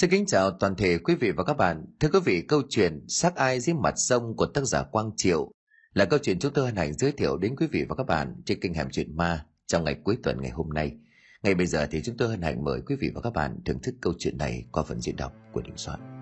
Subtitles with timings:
[0.00, 1.84] Xin kính chào toàn thể quý vị và các bạn.
[2.00, 5.50] Thưa quý vị, câu chuyện Xác ai dưới mặt sông của tác giả Quang Triệu
[5.94, 8.42] là câu chuyện chúng tôi hân hạnh giới thiệu đến quý vị và các bạn
[8.46, 10.96] trên kênh Hẻm Chuyện Ma trong ngày cuối tuần ngày hôm nay.
[11.42, 13.78] Ngay bây giờ thì chúng tôi hân hạnh mời quý vị và các bạn thưởng
[13.82, 16.17] thức câu chuyện này qua phần diễn đọc của Đình Soạn.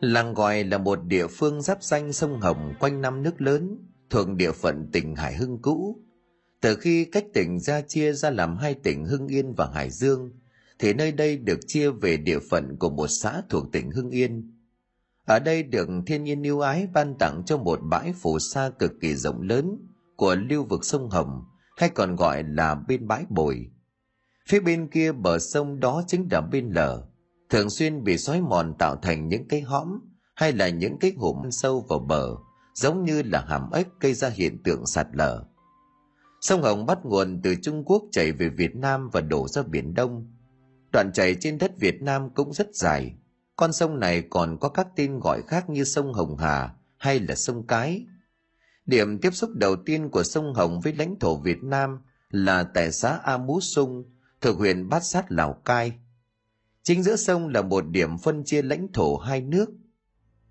[0.00, 3.78] Làng Gòi là một địa phương giáp danh sông Hồng quanh năm nước lớn,
[4.10, 5.96] thuộc địa phận tỉnh Hải Hưng cũ.
[6.60, 10.30] Từ khi cách tỉnh ra chia ra làm hai tỉnh Hưng Yên và Hải Dương,
[10.78, 14.56] thì nơi đây được chia về địa phận của một xã thuộc tỉnh Hưng Yên.
[15.26, 18.92] Ở đây được thiên nhiên yêu ái ban tặng cho một bãi phù sa cực
[19.00, 19.78] kỳ rộng lớn
[20.16, 21.44] của lưu vực sông Hồng,
[21.76, 23.66] hay còn gọi là bên bãi bồi.
[24.48, 27.06] Phía bên kia bờ sông đó chính là bên lở,
[27.50, 30.00] thường xuyên bị xói mòn tạo thành những cái hõm
[30.34, 32.36] hay là những cái hùm sâu vào bờ,
[32.74, 35.44] giống như là hàm ếch gây ra hiện tượng sạt lở.
[36.40, 39.94] Sông Hồng bắt nguồn từ Trung Quốc chảy về Việt Nam và đổ ra Biển
[39.94, 40.32] Đông.
[40.92, 43.14] Đoạn chảy trên đất Việt Nam cũng rất dài.
[43.56, 47.34] Con sông này còn có các tên gọi khác như sông Hồng Hà hay là
[47.34, 48.06] sông Cái.
[48.86, 51.98] Điểm tiếp xúc đầu tiên của sông Hồng với lãnh thổ Việt Nam
[52.30, 54.04] là tại xã A Mú Sung,
[54.40, 55.92] thuộc huyện Bát Sát Lào Cai–
[56.90, 59.70] Chính giữa sông là một điểm phân chia lãnh thổ hai nước.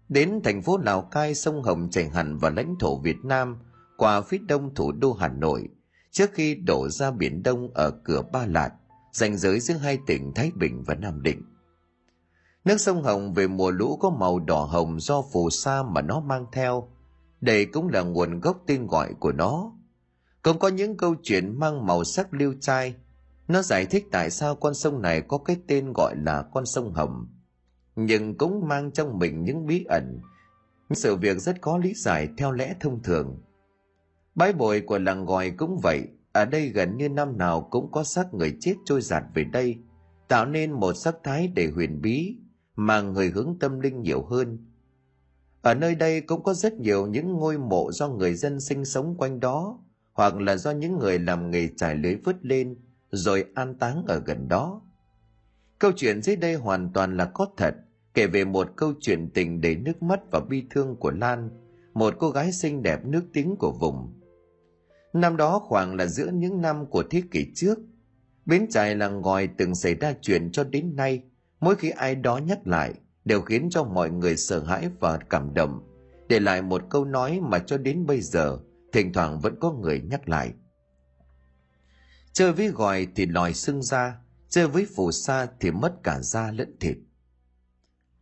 [0.10, 3.58] Đến thành phố Lào Cai sông Hồng chảy hẳn vào lãnh thổ Việt Nam
[3.98, 5.68] qua phía đông thủ đô Hà Nội
[6.12, 8.72] trước khi đổ ra Biển Đông ở cửa Ba Lạt,
[9.12, 11.44] ranh giới giữa hai tỉnh Thái Bình và Nam Định.
[12.66, 16.20] Nước sông Hồng về mùa lũ có màu đỏ hồng do phù sa mà nó
[16.20, 16.90] mang theo.
[17.42, 19.72] Đây cũng là nguồn gốc tên gọi của nó.
[20.44, 22.96] Cũng có những câu chuyện mang màu sắc lưu trai
[23.50, 26.94] nó giải thích tại sao con sông này có cái tên gọi là con sông
[26.94, 27.28] Hồng,
[27.96, 30.20] nhưng cũng mang trong mình những bí ẩn,
[30.92, 33.42] sự việc rất có lý giải theo lẽ thông thường.
[34.36, 38.04] Bãi bồi của làng gòi cũng vậy, ở đây gần như năm nào cũng có
[38.04, 39.78] xác người chết trôi giạt về đây,
[40.28, 42.38] tạo nên một sắc thái để huyền bí,
[42.76, 44.58] mà người hướng tâm linh nhiều hơn.
[45.62, 49.16] Ở nơi đây cũng có rất nhiều những ngôi mộ do người dân sinh sống
[49.18, 49.80] quanh đó,
[50.14, 52.76] hoặc là do những người làm nghề trải lưới vứt lên,
[53.12, 54.82] rồi an táng ở gần đó.
[55.80, 57.76] Câu chuyện dưới đây hoàn toàn là có thật,
[58.14, 61.50] kể về một câu chuyện tình đầy nước mắt và bi thương của Lan,
[61.94, 64.14] một cô gái xinh đẹp nước tiếng của vùng.
[65.14, 67.80] Năm đó khoảng là giữa những năm của thế kỷ trước,
[68.46, 71.22] bến trại làng ngòi từng xảy ra chuyện cho đến nay,
[71.60, 72.94] mỗi khi ai đó nhắc lại
[73.26, 75.82] đều khiến cho mọi người sợ hãi và cảm động,
[76.30, 78.58] để lại một câu nói mà cho đến bây giờ
[78.94, 80.54] thỉnh thoảng vẫn có người nhắc lại–
[82.34, 84.18] Chơi với gòi thì lòi xương ra,
[84.50, 86.98] chơi với phù sa thì mất cả da lẫn thịt.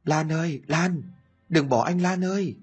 [0.06, 1.01] Lan ơi, Lan,
[1.50, 2.56] đừng bỏ anh Lan ơi.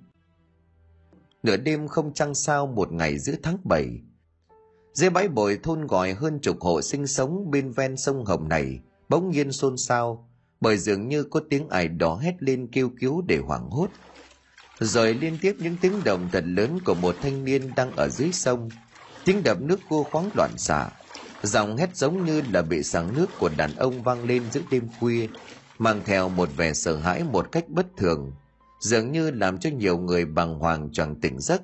[1.43, 4.01] Nửa đêm không trăng sao một ngày giữa tháng 7.
[4.93, 8.81] Dưới bãi bồi thôn gòi hơn chục hộ sinh sống bên ven sông Hồng này,
[9.09, 10.29] bỗng nhiên xôn xao,
[10.61, 13.91] bởi dường như có tiếng ải đỏ hét lên kêu cứu để hoảng hốt.
[14.81, 18.33] Rồi liên tiếp những tiếng động thật lớn của một thanh niên đang ở dưới
[18.33, 18.69] sông,
[19.25, 20.91] tiếng đập nước cua khoáng loạn xạ,
[21.45, 24.89] Giọng hét giống như là bị sáng nước của đàn ông vang lên giữa đêm
[25.01, 25.29] khuya,
[25.79, 28.33] mang theo một vẻ sợ hãi một cách bất thường,
[28.81, 31.63] dường như làm cho nhiều người bàng hoàng choàng tỉnh giấc.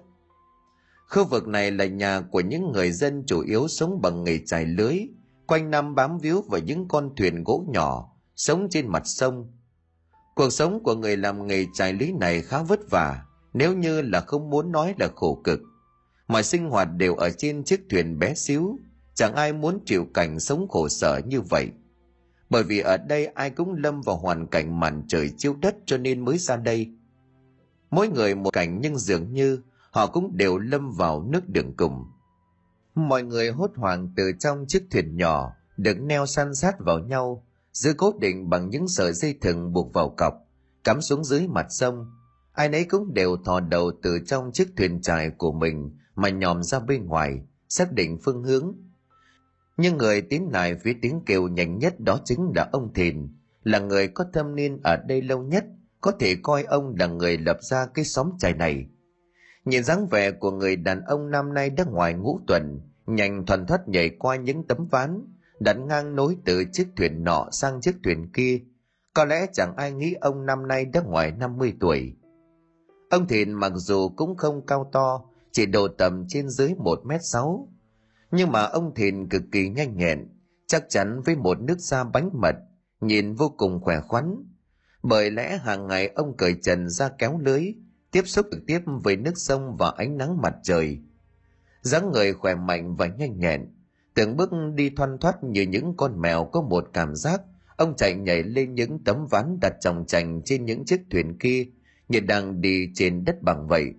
[1.08, 4.66] Khu vực này là nhà của những người dân chủ yếu sống bằng nghề trải
[4.66, 4.98] lưới,
[5.46, 9.52] quanh năm bám víu vào những con thuyền gỗ nhỏ, sống trên mặt sông.
[10.34, 14.20] Cuộc sống của người làm nghề trải lưới này khá vất vả, nếu như là
[14.20, 15.60] không muốn nói là khổ cực.
[16.28, 18.78] Mọi sinh hoạt đều ở trên chiếc thuyền bé xíu,
[19.20, 21.70] chẳng ai muốn chịu cảnh sống khổ sở như vậy.
[22.50, 25.96] Bởi vì ở đây ai cũng lâm vào hoàn cảnh màn trời chiếu đất cho
[25.96, 26.92] nên mới ra đây.
[27.90, 32.04] Mỗi người một cảnh nhưng dường như họ cũng đều lâm vào nước đường cùng.
[32.94, 37.46] Mọi người hốt hoảng từ trong chiếc thuyền nhỏ được neo san sát vào nhau,
[37.72, 40.34] giữ cố định bằng những sợi dây thừng buộc vào cọc,
[40.84, 42.06] cắm xuống dưới mặt sông.
[42.52, 46.62] Ai nấy cũng đều thò đầu từ trong chiếc thuyền trài của mình mà nhòm
[46.62, 48.89] ra bên ngoài, xác định phương hướng
[49.80, 53.28] nhưng người tiến lại phía tiếng kêu nhanh nhất đó chính là ông Thìn,
[53.64, 55.64] là người có thâm niên ở đây lâu nhất,
[56.00, 58.86] có thể coi ông là người lập ra cái xóm trại này.
[59.64, 63.66] Nhìn dáng vẻ của người đàn ông năm nay đã ngoài ngũ tuần, nhanh thuần
[63.66, 65.26] thoát nhảy qua những tấm ván,
[65.60, 68.60] đặt ngang nối từ chiếc thuyền nọ sang chiếc thuyền kia.
[69.14, 72.16] Có lẽ chẳng ai nghĩ ông năm nay đã ngoài 50 tuổi.
[73.10, 77.20] Ông Thìn mặc dù cũng không cao to, chỉ độ tầm trên dưới 1 mét
[77.22, 77.68] 6
[78.30, 80.28] nhưng mà ông thìn cực kỳ nhanh nhẹn
[80.66, 82.56] chắc chắn với một nước da bánh mật
[83.00, 84.44] nhìn vô cùng khỏe khoắn.
[85.02, 87.74] Bởi lẽ hàng ngày ông cởi trần ra kéo lưới
[88.10, 90.98] tiếp xúc trực tiếp với nước sông và ánh nắng mặt trời.
[91.82, 93.66] dáng người khỏe mạnh và nhanh nhẹn,
[94.14, 97.40] từng bước đi thoăn thoắt như những con mèo có một cảm giác.
[97.76, 101.66] Ông chạy nhảy lên những tấm ván đặt chồng chành trên những chiếc thuyền kia
[102.08, 103.94] như đang đi trên đất bằng vậy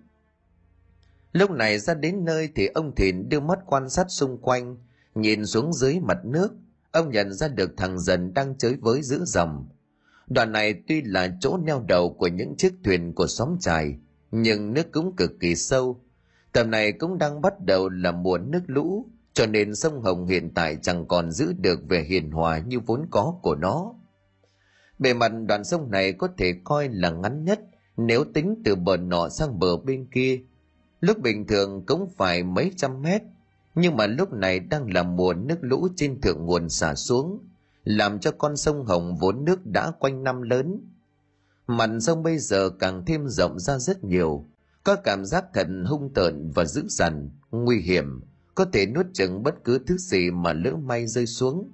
[1.31, 4.77] lúc này ra đến nơi thì ông thìn đưa mắt quan sát xung quanh,
[5.15, 6.53] nhìn xuống dưới mặt nước
[6.91, 9.67] ông nhận ra được thằng dần đang chơi với giữ dòng
[10.27, 13.95] đoạn này tuy là chỗ neo đầu của những chiếc thuyền của xóm trài,
[14.31, 16.01] nhưng nước cũng cực kỳ sâu
[16.51, 20.53] tầm này cũng đang bắt đầu là mùa nước lũ, cho nên sông Hồng hiện
[20.53, 23.93] tại chẳng còn giữ được vẻ hiền hòa như vốn có của nó.
[24.99, 27.59] Bề mặt đoạn sông này có thể coi là ngắn nhất,
[27.97, 30.41] nếu tính từ bờ nọ sang bờ bên kia.
[31.01, 33.21] Lúc bình thường cũng phải mấy trăm mét,
[33.75, 37.39] nhưng mà lúc này đang là mùa nước lũ trên thượng nguồn xả xuống,
[37.83, 40.79] làm cho con sông Hồng vốn nước đã quanh năm lớn.
[41.67, 44.45] Mặt sông bây giờ càng thêm rộng ra rất nhiều,
[44.83, 48.21] có cảm giác thật hung tợn và dữ dằn, nguy hiểm,
[48.55, 51.71] có thể nuốt chừng bất cứ thứ gì mà lỡ may rơi xuống.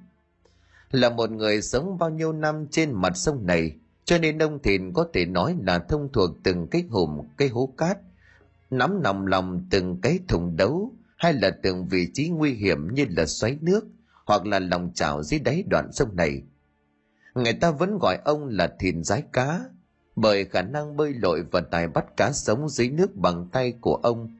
[0.92, 3.76] Là một người sống bao nhiêu năm trên mặt sông này,
[4.06, 7.74] cho nên ông Thìn có thể nói là thông thuộc từng cái hùm, cái hố
[7.78, 7.98] cát,
[8.70, 13.06] nắm nòng lòng từng cái thùng đấu, hay là từng vị trí nguy hiểm như
[13.10, 13.86] là xoáy nước,
[14.26, 16.44] hoặc là lòng chảo dưới đáy đoạn sông này.
[17.36, 19.60] Người ta vẫn gọi ông là thìn rái cá,
[20.16, 23.96] bởi khả năng bơi lội và tài bắt cá sống dưới nước bằng tay của
[23.96, 24.38] ông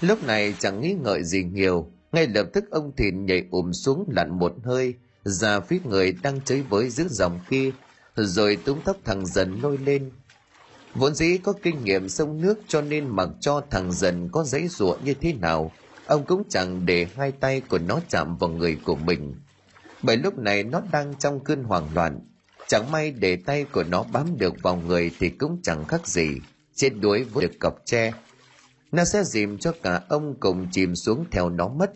[0.00, 4.04] Lúc này chẳng nghĩ ngợi gì nhiều, ngay lập tức ông Thìn nhảy ùm xuống
[4.16, 7.70] lặn một hơi, ra phía người đang chơi với giữa dòng kia,
[8.16, 10.10] rồi túm tóc thằng dần nôi lên.
[10.94, 14.68] Vốn dĩ có kinh nghiệm sông nước cho nên mặc cho thằng dần có giấy
[14.68, 15.72] ruộng như thế nào,
[16.06, 19.34] ông cũng chẳng để hai tay của nó chạm vào người của mình.
[20.02, 22.20] Bởi lúc này nó đang trong cơn hoảng loạn,
[22.68, 26.28] chẳng may để tay của nó bám được vào người thì cũng chẳng khác gì,
[26.74, 28.12] chết đuối với được cọc tre.
[28.92, 31.92] Nó sẽ dìm cho cả ông cùng chìm xuống theo nó mất.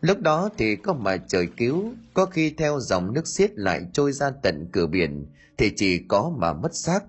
[0.00, 4.12] Lúc đó thì có mà trời cứu có khi theo dòng nước xiết lại trôi
[4.12, 5.26] ra tận cửa biển
[5.56, 7.00] thì chỉ có mà mất xác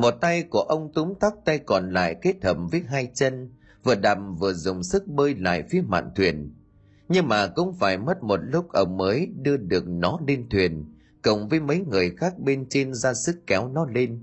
[0.00, 3.52] một tay của ông túm tóc tay còn lại kết hợp với hai chân
[3.82, 6.54] vừa đầm vừa dùng sức bơi lại phía mạn thuyền
[7.08, 10.84] nhưng mà cũng phải mất một lúc ông mới đưa được nó lên thuyền
[11.22, 14.22] cộng với mấy người khác bên trên ra sức kéo nó lên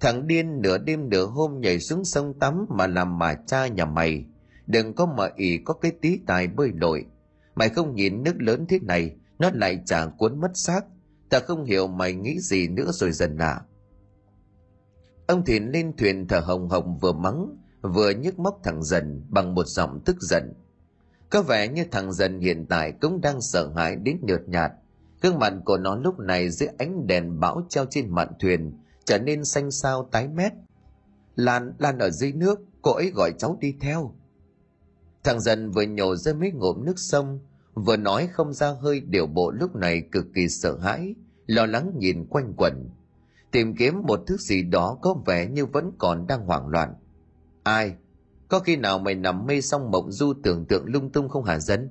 [0.00, 3.84] Thằng điên nửa đêm nửa hôm nhảy xuống sông tắm mà làm mà cha nhà
[3.84, 4.24] mày.
[4.66, 7.06] Đừng có mà ỉ có cái tí tài bơi lội.
[7.54, 10.80] Mày không nhìn nước lớn thế này, nó lại chả cuốn mất xác.
[11.28, 13.60] Ta không hiểu mày nghĩ gì nữa rồi dần à.
[15.28, 19.54] Ông Thìn lên thuyền thở hồng hồng vừa mắng, vừa nhức móc thằng dần bằng
[19.54, 20.52] một giọng tức giận.
[21.30, 24.72] Có vẻ như thằng dần hiện tại cũng đang sợ hãi đến nhợt nhạt.
[25.22, 28.72] Gương mặt của nó lúc này dưới ánh đèn bão treo trên mạn thuyền
[29.04, 30.52] trở nên xanh xao tái mét.
[31.36, 34.14] Lan, Lan ở dưới nước, cô ấy gọi cháu đi theo.
[35.24, 37.40] Thằng dần vừa nhổ ra mấy ngụm nước sông,
[37.74, 41.14] vừa nói không ra hơi điều bộ lúc này cực kỳ sợ hãi,
[41.46, 42.90] lo lắng nhìn quanh quẩn.
[43.50, 46.94] Tìm kiếm một thứ gì đó có vẻ như vẫn còn đang hoảng loạn.
[47.62, 47.94] Ai?
[48.48, 51.58] Có khi nào mày nằm mê xong mộng du tưởng tượng lung tung không hả
[51.58, 51.90] dân?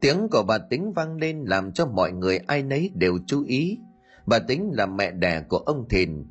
[0.00, 3.78] Tiếng của bà tính vang lên làm cho mọi người ai nấy đều chú ý
[4.26, 6.26] Bà tính là mẹ đẻ của ông Thìn.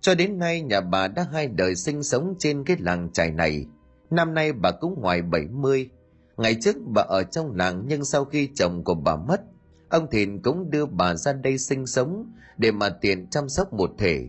[0.00, 3.66] Cho đến nay nhà bà đã hai đời sinh sống trên cái làng trài này.
[4.10, 5.90] Năm nay bà cũng ngoài 70.
[6.36, 9.40] Ngày trước bà ở trong làng nhưng sau khi chồng của bà mất,
[9.88, 13.90] ông Thìn cũng đưa bà ra đây sinh sống để mà tiện chăm sóc một
[13.98, 14.28] thể.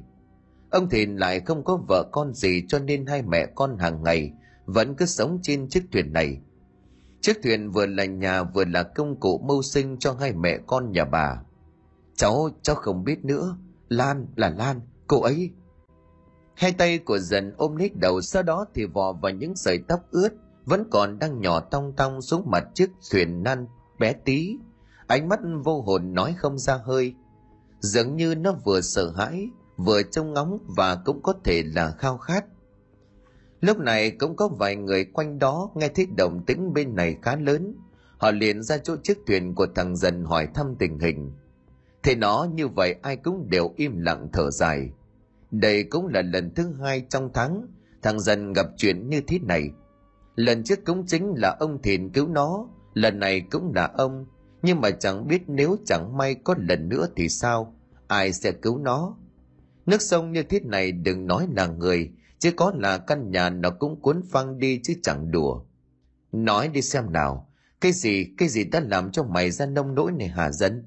[0.70, 4.32] Ông Thìn lại không có vợ con gì cho nên hai mẹ con hàng ngày
[4.66, 6.42] vẫn cứ sống trên chiếc thuyền này.
[7.22, 10.92] Chiếc thuyền vừa là nhà vừa là công cụ mưu sinh cho hai mẹ con
[10.92, 11.42] nhà bà.
[12.16, 13.58] Cháu, cháu không biết nữa.
[13.90, 15.52] Lan là Lan, cô ấy.
[16.56, 20.00] Hai tay của dần ôm lấy đầu sau đó thì vò vào những sợi tóc
[20.12, 20.30] ướt
[20.66, 23.68] vẫn còn đang nhỏ tong tong xuống mặt chiếc thuyền nan
[24.00, 24.58] bé tí.
[25.08, 27.14] Ánh mắt vô hồn nói không ra hơi.
[27.80, 32.18] Dường như nó vừa sợ hãi, vừa trông ngóng và cũng có thể là khao
[32.18, 32.46] khát.
[33.62, 37.36] Lúc này cũng có vài người quanh đó nghe thấy động tĩnh bên này khá
[37.36, 37.76] lớn.
[38.18, 41.32] Họ liền ra chỗ chiếc thuyền của thằng dần hỏi thăm tình hình.
[42.04, 44.90] Thế nó như vậy ai cũng đều im lặng thở dài.
[45.52, 47.68] Đây cũng là lần thứ hai trong tháng
[48.02, 49.70] thằng dần gặp chuyện như thế này.
[50.36, 54.26] Lần trước cũng chính là ông Thìn cứu nó, lần này cũng là ông.
[54.66, 57.76] Nhưng mà chẳng biết nếu chẳng may có lần nữa thì sao,
[58.08, 59.18] ai sẽ cứu nó.
[59.86, 63.70] Nước sông như thế này đừng nói là người, chứ có là căn nhà nó
[63.70, 65.62] cũng cuốn phăng đi chứ chẳng đùa.
[66.32, 67.50] Nói đi xem nào,
[67.82, 70.84] cái gì, cái gì đã làm cho mày ra nông nỗi này hả dân?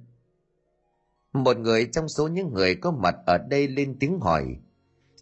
[1.33, 4.57] một người trong số những người có mặt ở đây lên tiếng hỏi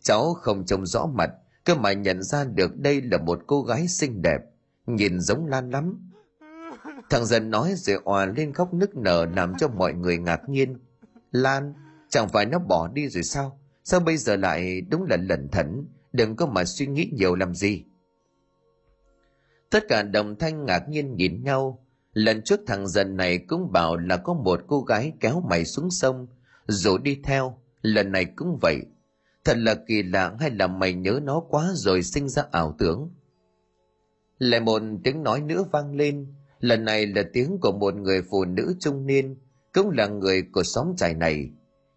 [0.00, 1.30] cháu không trông rõ mặt
[1.64, 4.40] cơ mà nhận ra được đây là một cô gái xinh đẹp
[4.86, 6.05] nhìn giống lan lắm
[7.10, 10.78] thằng dần nói rồi òa lên khóc nức nở làm cho mọi người ngạc nhiên.
[11.32, 11.74] Lan,
[12.08, 13.60] chẳng phải nó bỏ đi rồi sao?
[13.84, 15.86] Sao bây giờ lại đúng là lẩn thẩn?
[16.12, 17.84] Đừng có mà suy nghĩ nhiều làm gì.
[19.70, 21.86] Tất cả đồng thanh ngạc nhiên nhìn nhau.
[22.12, 25.90] Lần trước thằng dần này cũng bảo là có một cô gái kéo mày xuống
[25.90, 26.26] sông
[26.66, 27.58] rồi đi theo.
[27.82, 28.80] Lần này cũng vậy.
[29.44, 33.10] Thật là kỳ lạ, hay là mày nhớ nó quá rồi sinh ra ảo tưởng?
[34.38, 38.44] Lại một tiếng nói nữa vang lên lần này là tiếng của một người phụ
[38.44, 39.36] nữ trung niên,
[39.74, 41.50] cũng là người của xóm trại này.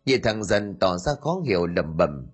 [0.06, 2.28] Nhìn thằng dần tỏ ra khó hiểu lẩm bẩm.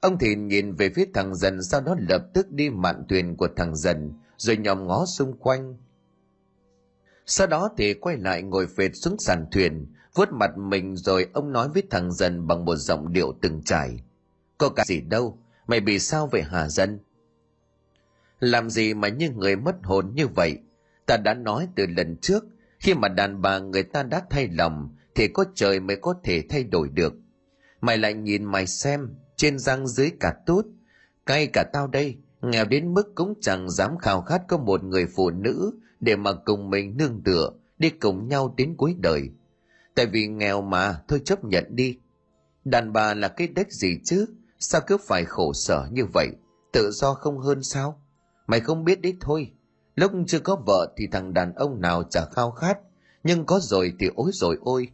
[0.00, 3.48] Ông thìn nhìn về phía thằng dần, sau đó lập tức đi mạn thuyền của
[3.56, 5.76] thằng dần, rồi nhòm ngó xung quanh.
[7.26, 11.52] Sau đó thì quay lại ngồi phệt xuống sàn thuyền, vuốt mặt mình rồi ông
[11.52, 14.02] nói với thằng dần bằng một giọng điệu từng trải.
[14.58, 16.98] Có cả gì đâu, mày bị sao vậy hả dân
[18.40, 20.58] làm gì mà như người mất hồn như vậy?
[21.08, 22.44] Ta đã nói từ lần trước,
[22.78, 26.42] khi mà đàn bà người ta đã thay lòng, thì có trời mới có thể
[26.48, 27.14] thay đổi được.
[27.80, 30.64] Mày lại nhìn mày xem, trên răng dưới cả tốt
[31.28, 35.06] cay cả tao đây, nghèo đến mức cũng chẳng dám khao khát có một người
[35.16, 39.30] phụ nữ để mà cùng mình nương tựa, đi cùng nhau đến cuối đời.
[39.94, 41.98] Tại vì nghèo mà, thôi chấp nhận đi.
[42.64, 44.26] Đàn bà là cái đếch gì chứ?
[44.58, 46.28] Sao cứ phải khổ sở như vậy?
[46.72, 48.02] Tự do không hơn sao?
[48.46, 49.52] Mày không biết đấy thôi
[49.98, 52.78] lúc chưa có vợ thì thằng đàn ông nào chả khao khát,
[53.24, 54.88] nhưng có rồi thì ối rồi ôi.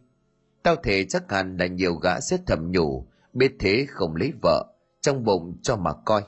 [0.63, 4.65] Tao thể chắc hẳn là nhiều gã sẽ thầm nhủ, biết thế không lấy vợ,
[5.01, 6.21] trong bụng cho mà coi.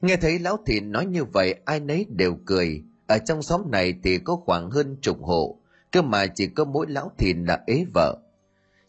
[0.00, 2.82] Nghe thấy lão thìn nói như vậy, ai nấy đều cười.
[3.06, 6.86] Ở trong xóm này thì có khoảng hơn chục hộ, cơ mà chỉ có mỗi
[6.88, 8.18] lão thìn là ế vợ.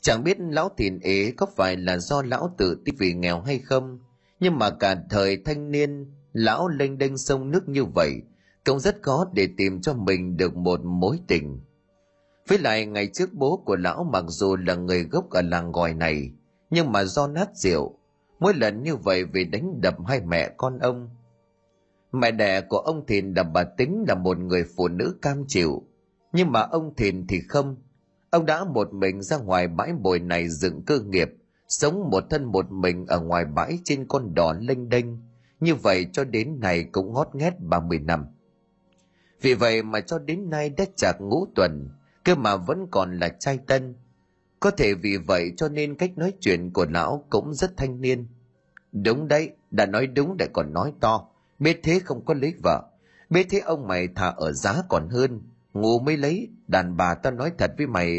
[0.01, 3.59] Chẳng biết lão thìn ế có phải là do lão tự ti vì nghèo hay
[3.59, 3.99] không,
[4.39, 8.21] nhưng mà cả thời thanh niên lão lênh đênh sông nước như vậy,
[8.65, 11.59] cũng rất khó để tìm cho mình được một mối tình.
[12.47, 15.93] Với lại ngày trước bố của lão mặc dù là người gốc ở làng gòi
[15.93, 16.31] này,
[16.69, 17.97] nhưng mà do nát rượu,
[18.39, 21.09] mỗi lần như vậy vì đánh đập hai mẹ con ông.
[22.11, 25.83] Mẹ đẻ của ông thìn là bà tính là một người phụ nữ cam chịu,
[26.33, 27.75] nhưng mà ông thìn thì không.
[28.29, 31.29] Ông đã một mình ra ngoài bãi bồi này dựng cơ nghiệp,
[31.67, 35.05] sống một thân một mình ở ngoài bãi trên con đò lênh đênh
[35.63, 38.25] như vậy cho đến ngày cũng ngót nghét 30 năm.
[39.41, 41.89] Vì vậy mà cho đến nay đã chạc ngũ tuần,
[42.23, 43.95] cơ mà vẫn còn là trai tân.
[44.59, 48.27] Có thể vì vậy cho nên cách nói chuyện của lão cũng rất thanh niên.
[48.91, 51.27] Đúng đấy, đã nói đúng để còn nói to.
[51.59, 52.83] Biết thế không có lấy vợ.
[53.29, 55.41] Biết thế ông mày thà ở giá còn hơn.
[55.73, 58.09] Ngủ mới lấy, đàn bà ta nói thật với mày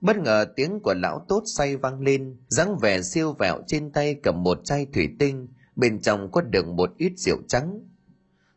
[0.00, 4.16] Bất ngờ tiếng của lão tốt say vang lên, dáng vẻ siêu vẹo trên tay
[4.22, 7.80] cầm một chai thủy tinh, bên trong có đựng một ít rượu trắng.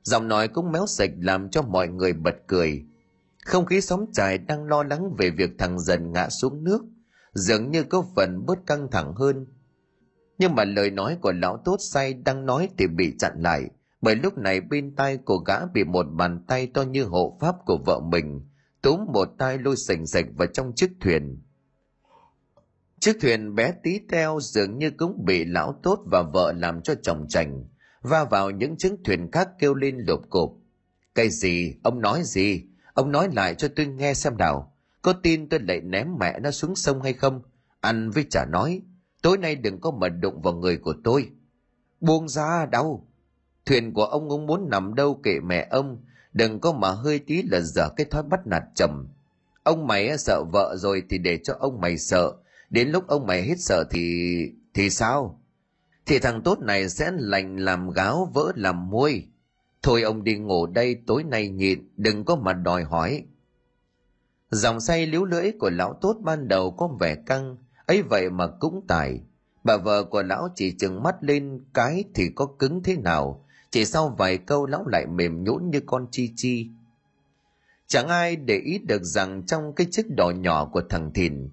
[0.04, 2.86] Giọng nói cũng méo sạch làm cho mọi người bật cười.
[3.46, 6.86] Không khí sóng trải đang lo lắng về việc thằng dần ngã xuống nước,
[7.34, 9.46] dường như có phần bớt căng thẳng hơn.
[10.38, 13.70] Nhưng mà lời nói của lão tốt say đang nói thì bị chặn lại,
[14.02, 17.56] bởi lúc này bên tay của gã bị một bàn tay to như hộ pháp
[17.66, 18.42] của vợ mình
[18.84, 21.42] túm một tay lôi sành sạch vào trong chiếc thuyền.
[23.00, 26.96] Chiếc thuyền bé tí teo dường như cũng bị lão tốt và vợ làm cho
[27.04, 27.64] chồng chành
[28.02, 30.52] va vào những chiếc thuyền khác kêu lên lộp cộp.
[31.16, 31.76] Cái gì?
[31.84, 32.64] Ông nói gì?
[32.94, 34.76] Ông nói lại cho tôi nghe xem nào.
[35.02, 37.42] Có tin tôi lại ném mẹ nó xuống sông hay không?
[37.80, 38.82] Ăn với chả nói.
[39.22, 41.30] Tối nay đừng có mà đụng vào người của tôi.
[42.02, 43.08] Buông ra, đau.
[43.66, 47.42] Thuyền của ông ông muốn nằm đâu kệ mẹ ông đừng có mà hơi tí
[47.42, 49.08] là dở cái thói bắt nạt chồng.
[49.64, 52.34] Ông mày sợ vợ rồi thì để cho ông mày sợ.
[52.70, 54.32] Đến lúc ông mày hết sợ thì
[54.74, 55.40] thì sao?
[56.06, 59.28] Thì thằng tốt này sẽ lành làm gáo vỡ làm muôi.
[59.82, 63.24] Thôi ông đi ngủ đây, tối nay nhịn, đừng có mà đòi hỏi.
[64.52, 68.48] Dòng say líu lưỡi của lão tốt ban đầu có vẻ căng, ấy vậy mà
[68.48, 69.22] cũng tài
[69.64, 73.43] bà vợ của lão chỉ chừng mắt lên cái thì có cứng thế nào
[73.74, 76.70] chỉ sau vài câu lão lại mềm nhũn như con chi chi.
[77.88, 81.50] Chẳng ai để ý được rằng trong cái chiếc đỏ nhỏ của thằng thìn,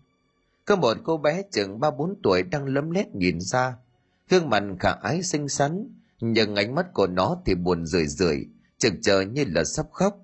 [0.65, 3.77] có một cô bé chừng ba bốn tuổi đang lấm lét nhìn ra.
[4.29, 5.89] Gương mặt khả ái xinh xắn,
[6.21, 8.47] nhưng ánh mắt của nó thì buồn rười rượi,
[8.79, 10.17] chực chờ như là sắp khóc.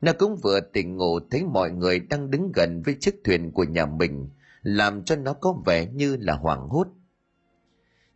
[0.00, 3.64] Nó cũng vừa tỉnh ngủ thấy mọi người đang đứng gần với chiếc thuyền của
[3.64, 4.28] nhà mình,
[4.62, 6.88] làm cho nó có vẻ như là hoảng hốt.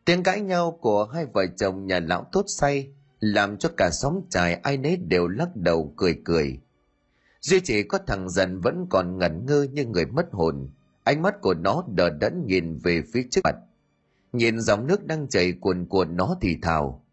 [0.04, 4.20] Tiếng cãi nhau của hai vợ chồng nhà lão tốt say làm cho cả xóm
[4.30, 6.60] trài ai nấy đều lắc đầu cười cười.
[7.40, 10.70] Duy chỉ có thằng dần vẫn còn ngẩn ngơ như người mất hồn.
[11.04, 13.56] Ánh mắt của nó đờ đẫn nhìn về phía trước mặt.
[14.32, 17.04] Nhìn dòng nước đang chảy cuồn cuộn nó thì thào,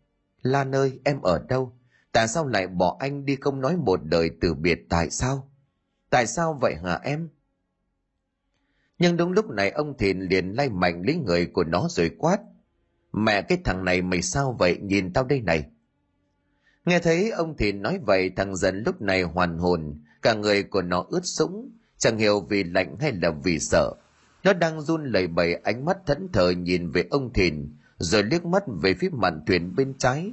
[0.41, 1.73] lan ơi, em ở đâu?
[2.11, 5.51] Tại sao lại bỏ anh đi không nói một lời từ biệt tại sao?
[6.09, 7.29] Tại sao vậy hả em?
[8.99, 12.39] Nhưng đúng lúc này ông thìn liền lay mạnh lấy người của nó rồi quát,
[13.11, 14.77] mẹ cái thằng này mày sao vậy?
[14.81, 15.63] Nhìn tao đây này
[16.85, 20.81] nghe thấy ông thìn nói vậy, thằng dần lúc này hoàn hồn, cả người của
[20.81, 23.93] nó ướt sũng, chẳng hiểu vì lạnh hay là vì sợ.
[24.43, 28.45] Nó đang run lẩy bẩy, ánh mắt thẫn thờ nhìn về ông thìn, rồi liếc
[28.45, 30.31] mắt về phía mạn thuyền bên trái.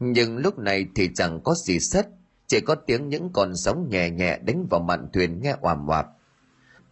[0.00, 2.08] Nhưng lúc này thì chẳng có gì sất,
[2.46, 6.06] chỉ có tiếng những con sóng nhẹ nhẹ đánh vào mạn thuyền nghe oàm oạp.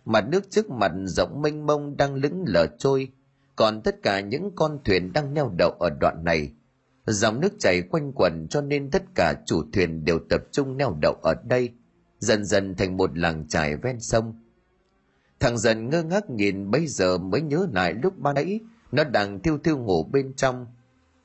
[0.04, 3.09] Mặt nước trước mặt rộng mênh mông đang lững lờ trôi,
[3.56, 6.52] còn tất cả những con thuyền đang neo đậu ở đoạn này
[7.12, 10.96] dòng nước chảy quanh quẩn cho nên tất cả chủ thuyền đều tập trung neo
[11.00, 11.72] đậu ở đây,
[12.18, 14.34] dần dần thành một làng trài ven sông.
[15.40, 18.60] Thằng dần ngơ ngác nhìn bây giờ mới nhớ lại lúc ban nãy,
[18.92, 20.66] nó đang thiêu thiêu ngủ bên trong.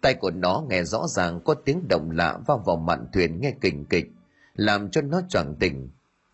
[0.01, 3.53] Tay của nó nghe rõ ràng có tiếng động lạ vào vào mạn thuyền nghe
[3.61, 4.11] kình kịch,
[4.55, 5.89] làm cho nó choàng tỉnh.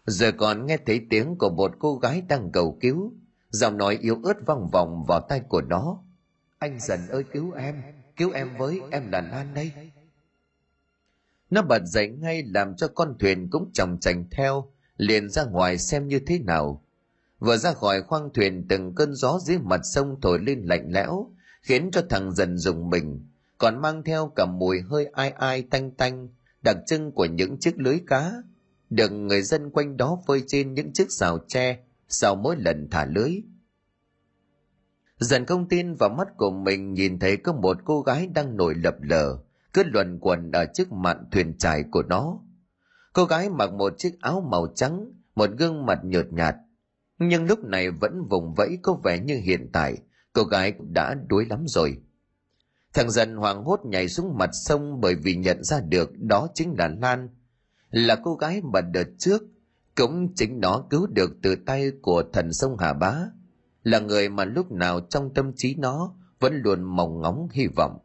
[0.06, 3.14] Giờ còn nghe thấy tiếng của một cô gái đang cầu cứu,
[3.50, 5.98] giọng nói yếu ớt vang vọng vào tay của nó.
[6.60, 7.76] Anh dần ơi cứu em
[8.16, 9.72] cứu em với, em là lan đây.
[11.50, 15.78] Nó bật dậy ngay làm cho con thuyền cũng chồng chành theo, liền ra ngoài
[15.78, 16.84] xem như thế nào.
[17.40, 21.32] Vừa ra khỏi khoang thuyền, từng cơn gió dưới mặt sông thổi lên lạnh lẽo,
[21.62, 23.28] khiến cho thằng dần dùng mình,
[23.58, 26.30] còn mang theo cả mùi hơi ai ai tanh tanh,
[26.62, 28.32] đặc trưng của những chiếc lưới cá,
[28.90, 33.06] được người dân quanh đó phơi trên những chiếc xào tre sau mỗi lần thả
[33.06, 33.32] lưới
[35.22, 38.76] dần không tin vào mắt của mình, nhìn thấy có một cô gái đang nổi
[38.76, 39.38] lập lờ,
[39.74, 42.40] cứ luẩn quẩn ở trước mạn thuyền trải của nó.
[43.14, 46.56] Cô gái mặc một chiếc áo màu trắng, một gương mặt nhợt nhạt.
[47.20, 49.98] Nhưng lúc này vẫn vùng vẫy có vẻ như hiện tại,
[50.34, 51.98] cô gái đã đuối lắm rồi.
[52.94, 56.76] Thằng dần hoảng hốt nhảy xuống mặt sông bởi vì nhận ra được đó chính
[56.78, 57.30] là lan.
[57.90, 59.44] Là cô gái mà đợt trước,
[59.96, 63.16] cũng chính nó cứu được từ tay của thần sông hà bá
[63.84, 67.98] là người mà lúc nào trong tâm trí nó vẫn luôn mong ngóng hy vọng.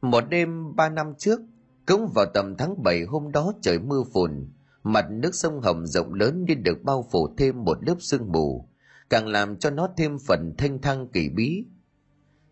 [0.00, 1.40] Một đêm ba năm trước,
[1.86, 4.48] cũng vào tầm tháng bảy hôm đó trời mưa phùn,
[4.82, 8.68] mặt nước sông hồng rộng lớn như được bao phủ thêm một lớp sương mù,
[9.10, 11.64] càng làm cho nó thêm phần thanh thang kỳ bí.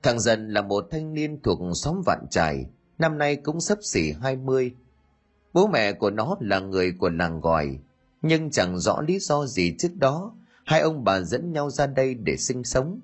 [0.03, 2.67] Thằng dần là một thanh niên thuộc xóm vạn trài,
[2.99, 4.75] năm nay cũng sắp xỉ hai mươi.
[5.53, 7.79] Bố mẹ của nó là người của làng gòi,
[8.23, 10.35] nhưng chẳng rõ lý do gì trước đó
[10.65, 13.01] hai ông bà dẫn nhau ra đây để sinh sống.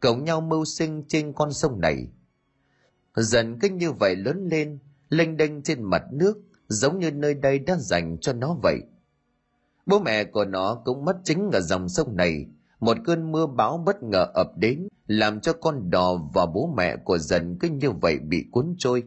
[0.00, 2.06] Cộng nhau mưu sinh trên con sông này.
[3.16, 7.58] Dần cứ như vậy lớn lên, lênh đênh trên mặt nước, giống như nơi đây
[7.58, 8.78] đã dành cho nó vậy.
[9.86, 12.46] Bố mẹ của nó cũng mất chính ở dòng sông này.
[12.80, 16.96] Một cơn mưa bão bất ngờ ập đến, làm cho con đò và bố mẹ
[16.96, 19.02] của dần cứ như vậy bị cuốn trôi.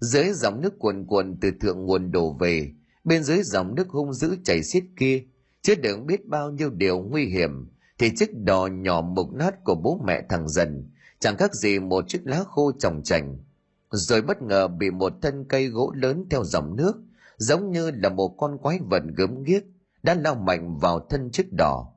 [0.00, 2.72] Dưới dòng nước cuồn cuộn từ thượng nguồn đổ về,
[3.04, 5.24] bên dưới dòng nước hung dữ chảy xiết kia
[5.62, 7.68] chứa đựng biết bao nhiêu điều nguy hiểm,
[7.98, 12.04] thì chiếc đò nhỏ mục nát của bố mẹ thằng dần, chẳng khác gì một
[12.08, 13.38] chiếc lá khô trồng trành
[13.90, 16.92] rồi bất ngờ bị một thân cây gỗ lớn theo dòng nước,
[17.36, 19.62] giống như là một con quái vật gớm ghiếc,
[20.02, 21.92] đã lao mạnh vào thân chiếc đò.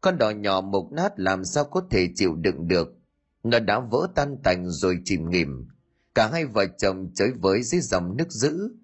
[0.00, 2.94] Con đò nhỏ mục nát làm sao có thể chịu đựng được?
[3.42, 5.68] Nó đã vỡ tan tành rồi chìm nghỉm.
[6.14, 8.76] Cả hai vợ chồng chới với dưới dòng nước dữ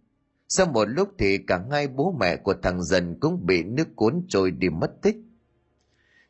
[0.55, 4.23] sau một lúc thì cả hai bố mẹ của thằng dần cũng bị nước cuốn
[4.29, 5.17] trôi đi mất tích.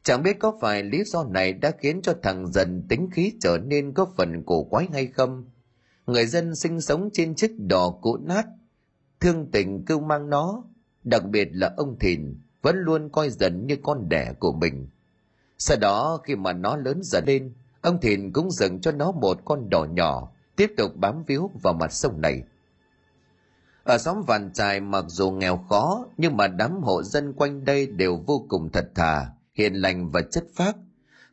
[0.03, 3.59] Chẳng biết có phải lý do này đã khiến cho thằng dần tính khí trở
[3.59, 5.45] nên có phần cổ quái hay không.
[6.07, 8.47] Người dân sinh sống trên chiếc đò cũ nát,
[9.21, 10.65] thương tình cưu mang nó,
[11.05, 14.89] đặc biệt là ông thìn, vẫn luôn coi dần như con đẻ của mình.
[15.59, 19.39] Sau đó khi mà nó lớn dần lên, ông thìn cũng dần cho nó một
[19.45, 22.43] con đò nhỏ, tiếp tục bám víu vào mặt sông này
[23.85, 27.87] ở xóm vạn trài mặc dù nghèo khó, nhưng mà đám hộ dân quanh đây
[27.87, 30.77] đều vô cùng thật thà, hiền lành và chất phác.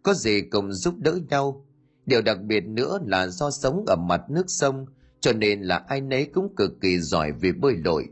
[0.04, 1.66] Có gì cùng giúp đỡ nhau.
[2.06, 4.86] Điều đặc biệt nữa là do sống ở mặt nước sông,
[5.20, 8.08] cho nên là ai nấy cũng cực kỳ giỏi về bơi lội.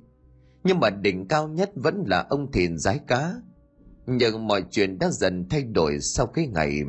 [0.63, 3.33] Nhưng mà đỉnh cao nhất vẫn là ông thìn giái cá.
[4.05, 6.81] Nhưng mọi chuyện đã dần thay đổi sau cái ngày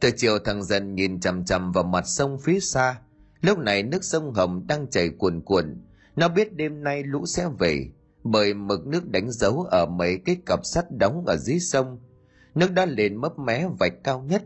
[0.00, 3.00] từ chiều thằng dần nhìn chằm chằm vào mặt sông phía xa
[3.46, 5.82] lúc này nước sông hồng đang chảy cuồn cuộn.
[6.16, 7.88] Nó biết đêm nay lũ sẽ về,
[8.24, 11.98] bởi mực nước đánh dấu ở mấy cái cặp sắt đóng ở dưới sông.
[12.54, 14.42] Nước đã lên mấp mé vạch cao nhất.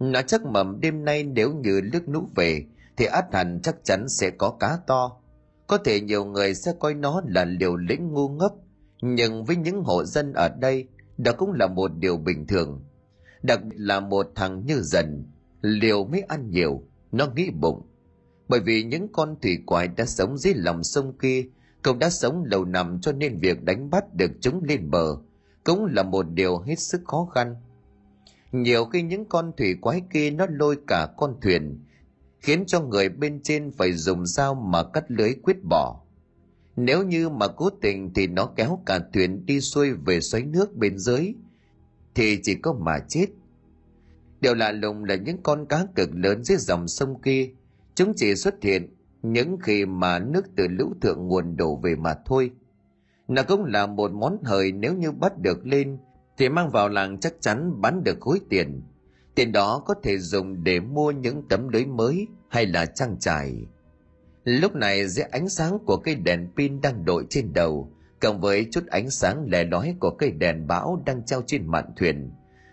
[0.00, 2.64] Nó chắc mầm đêm nay nếu như nước lũ về,
[2.96, 5.20] thì át hẳn chắc chắn sẽ có cá to.
[5.66, 8.56] Có thể nhiều người sẽ coi nó là liều lĩnh ngu ngốc,
[9.02, 12.84] nhưng với những hộ dân ở đây, đó cũng là một điều bình thường.
[13.42, 15.24] Đặc biệt là một thằng như dần,
[15.60, 17.85] liều mới ăn nhiều, nó nghĩ bụng
[18.48, 21.46] bởi vì những con thủy quái đã sống dưới lòng sông kia,
[21.82, 25.16] cậu đã sống lâu năm cho nên việc đánh bắt được chúng lên bờ
[25.64, 27.56] cũng là một điều hết sức khó khăn.
[28.52, 31.80] Nhiều khi những con thủy quái kia nó lôi cả con thuyền,
[32.40, 36.00] khiến cho người bên trên phải dùng dao mà cắt lưới quyết bỏ.
[36.76, 40.76] Nếu như mà cố tình thì nó kéo cả thuyền đi xuôi về xoáy nước
[40.76, 41.34] bên dưới,
[42.14, 43.26] thì chỉ có mà chết.
[44.40, 47.50] Điều lạ lùng là những con cá cực lớn dưới dòng sông kia
[47.96, 52.14] chúng chỉ xuất hiện những khi mà nước từ lũ thượng nguồn đổ về mà
[52.26, 52.50] thôi.
[53.28, 55.98] Nó cũng là một món hời nếu như bắt được lên
[56.38, 58.82] thì mang vào làng chắc chắn bán được khối tiền.
[59.34, 63.66] Tiền đó có thể dùng để mua những tấm lưới mới hay là trang trải
[64.46, 68.68] lúc này dưới ánh sáng của cây đèn pin đang đội trên đầu, cộng với
[68.70, 72.30] chút ánh sáng lè lói của cây đèn bão đang treo trên mạn thuyền,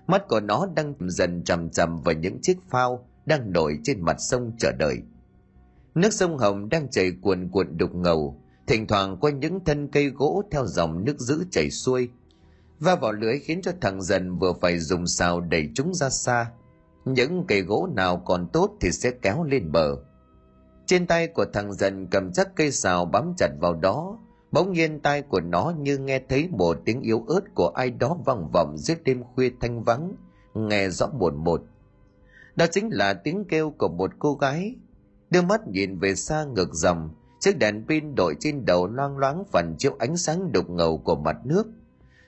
[0.08, 4.16] mắt của nó đang dần chằm chằm vào những chiếc phao đang nổi trên mặt
[4.20, 4.98] sông chờ đợi
[5.96, 8.42] nước sông hồng đang chảy cuồn cuộn đục ngầu.
[8.68, 12.10] Thỉnh thoảng qua những thân cây gỗ theo dòng nước giữ chảy xuôi.
[12.80, 16.52] Va vào lưới khiến cho thằng dần vừa phải dùng xào đẩy chúng ra xa.
[17.06, 19.96] Những cây gỗ nào còn tốt thì sẽ kéo lên bờ.
[20.86, 24.18] Trên tay của thằng dần cầm chắc cây xào bám chặt vào đó.
[24.52, 28.18] Bỗng nhiên tai của nó như nghe thấy một tiếng yếu ớt của ai đó
[28.26, 30.16] vang vọng giữa đêm khuya thanh vắng,
[30.54, 31.62] nghe rõ buồn một.
[32.56, 34.76] Đó chính là tiếng kêu của một cô gái
[35.34, 37.10] đưa mắt nhìn về xa ngược dòng.
[37.40, 41.16] Chiếc đèn pin đội trên đầu loang loáng phần chiếu ánh sáng đục ngầu của
[41.16, 41.68] mặt nước.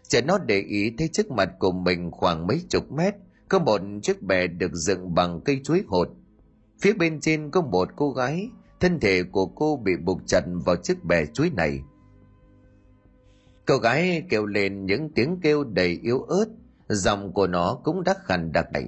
[0.08, 3.16] Trẻ nó để ý thấy trước mặt của mình khoảng mấy chục mét,
[3.50, 6.10] có một chiếc bè được dựng bằng cây chuối hột.
[6.82, 10.76] Phía bên trên có một cô gái, thân thể của cô bị buộc chặt vào
[10.76, 11.82] chiếc bè chuối này.
[13.66, 16.46] Cô gái kêu lên những tiếng kêu đầy yếu ớt,
[16.90, 18.86] giọng của nó cũng đắc khàn đặc đẩy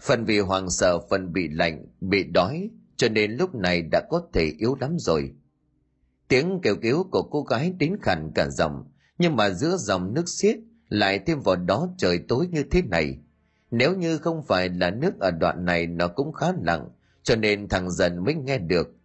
[0.00, 4.22] phần vì hoàng sợ, phần bị lạnh, bị đói cho nên lúc này đã có
[4.32, 5.34] thể yếu lắm rồi.
[6.28, 8.84] Tiếng kêu cứu của cô gái đến khàn cả dòng
[9.18, 10.56] nhưng mà giữa dòng nước xiết
[10.88, 13.18] lại thêm vào đó trời tối như thế này.
[13.70, 16.88] Nếu như không phải là nước ở đoạn này, nó cũng khá lặng
[17.22, 18.96] cho nên thằng dần mới nghe được.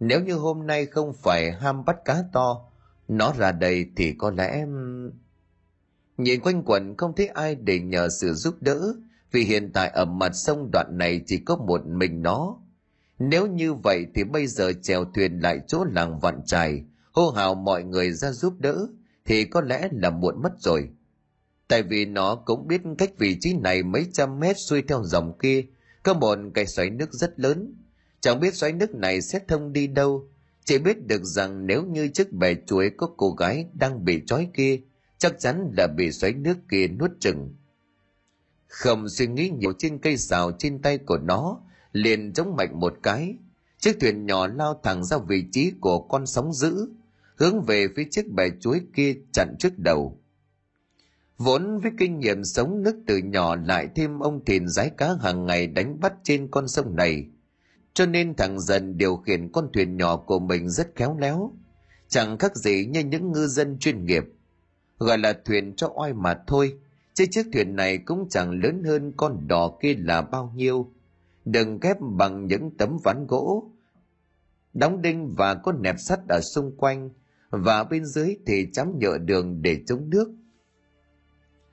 [0.00, 2.70] Nếu như hôm nay không phải ham bắt cá to,
[3.08, 4.66] nó ra đây thì có lẽ
[6.16, 8.94] nhìn quanh quẩn không thấy ai để nhờ sự giúp đỡ,
[9.32, 12.56] vì hiện tại ở mặt sông đoạn này chỉ có một mình nó
[13.18, 17.54] nếu như vậy thì bây giờ chèo thuyền lại chỗ làng vạn trài, hô hào
[17.54, 18.86] mọi người ra giúp đỡ,
[19.24, 20.88] thì có lẽ là muộn mất rồi.
[21.68, 25.38] Tại vì nó cũng biết cách vị trí này mấy trăm mét xuôi theo dòng
[25.38, 25.64] kia,
[26.02, 27.74] có một cái xoáy nước rất lớn.
[28.20, 30.28] Chẳng biết xoáy nước này sẽ thông đi đâu,
[30.64, 34.48] chỉ biết được rằng nếu như chiếc bè chuối có cô gái đang bị trói
[34.54, 34.80] kia,
[35.18, 37.54] chắc chắn là bị xoáy nước kia nuốt chừng
[38.74, 41.60] không suy nghĩ nhiều trên cây xào trên tay của nó
[41.94, 43.36] liền chống mạnh một cái.
[43.78, 46.88] Chiếc thuyền nhỏ lao thẳng ra vị trí của con sóng dữ,
[47.36, 50.18] hướng về phía chiếc bè chuối kia chặn trước đầu.
[51.38, 55.46] Vốn với kinh nghiệm sống nước từ nhỏ lại thêm ông thìn rái cá hàng
[55.46, 57.26] ngày đánh bắt trên con sông này,
[57.94, 61.52] cho nên thằng dần điều khiển con thuyền nhỏ của mình rất khéo léo.
[62.08, 64.24] Chẳng khác gì như những ngư dân chuyên nghiệp.
[64.98, 66.78] Gọi là thuyền cho oai mà thôi,
[67.14, 70.90] chứ chiếc thuyền này cũng chẳng lớn hơn con đò kia là bao nhiêu
[71.44, 73.70] đừng ghép bằng những tấm ván gỗ.
[74.72, 77.10] Đóng đinh và có nẹp sắt ở xung quanh
[77.50, 80.34] và bên dưới thì chấm nhựa đường để chống nước.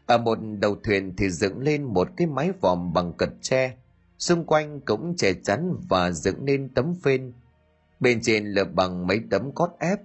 [0.05, 3.77] Ở một đầu thuyền thì dựng lên một cái mái vòm bằng cật tre.
[4.17, 7.33] Xung quanh cũng che chắn và dựng nên tấm phên.
[7.99, 9.99] Bên trên là bằng mấy tấm cót ép.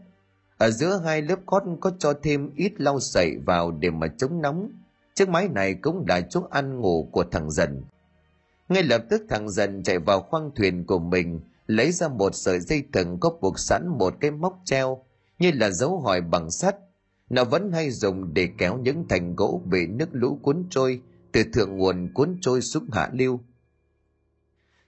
[0.58, 4.42] Ở giữa hai lớp cót có cho thêm ít lau sậy vào để mà chống
[4.42, 4.70] nóng.
[5.14, 7.82] Chiếc máy này cũng là chỗ ăn ngủ của thằng dần
[8.68, 12.60] ngay lập tức thằng dần chạy vào khoang thuyền của mình, lấy ra một sợi
[12.60, 15.04] dây thừng có buộc sẵn một cái móc treo,
[15.38, 16.76] như là dấu hỏi bằng sắt.
[17.30, 21.00] Nó vẫn hay dùng để kéo những thành gỗ bị nước lũ cuốn trôi,
[21.32, 23.40] từ thượng nguồn cuốn trôi xuống hạ lưu.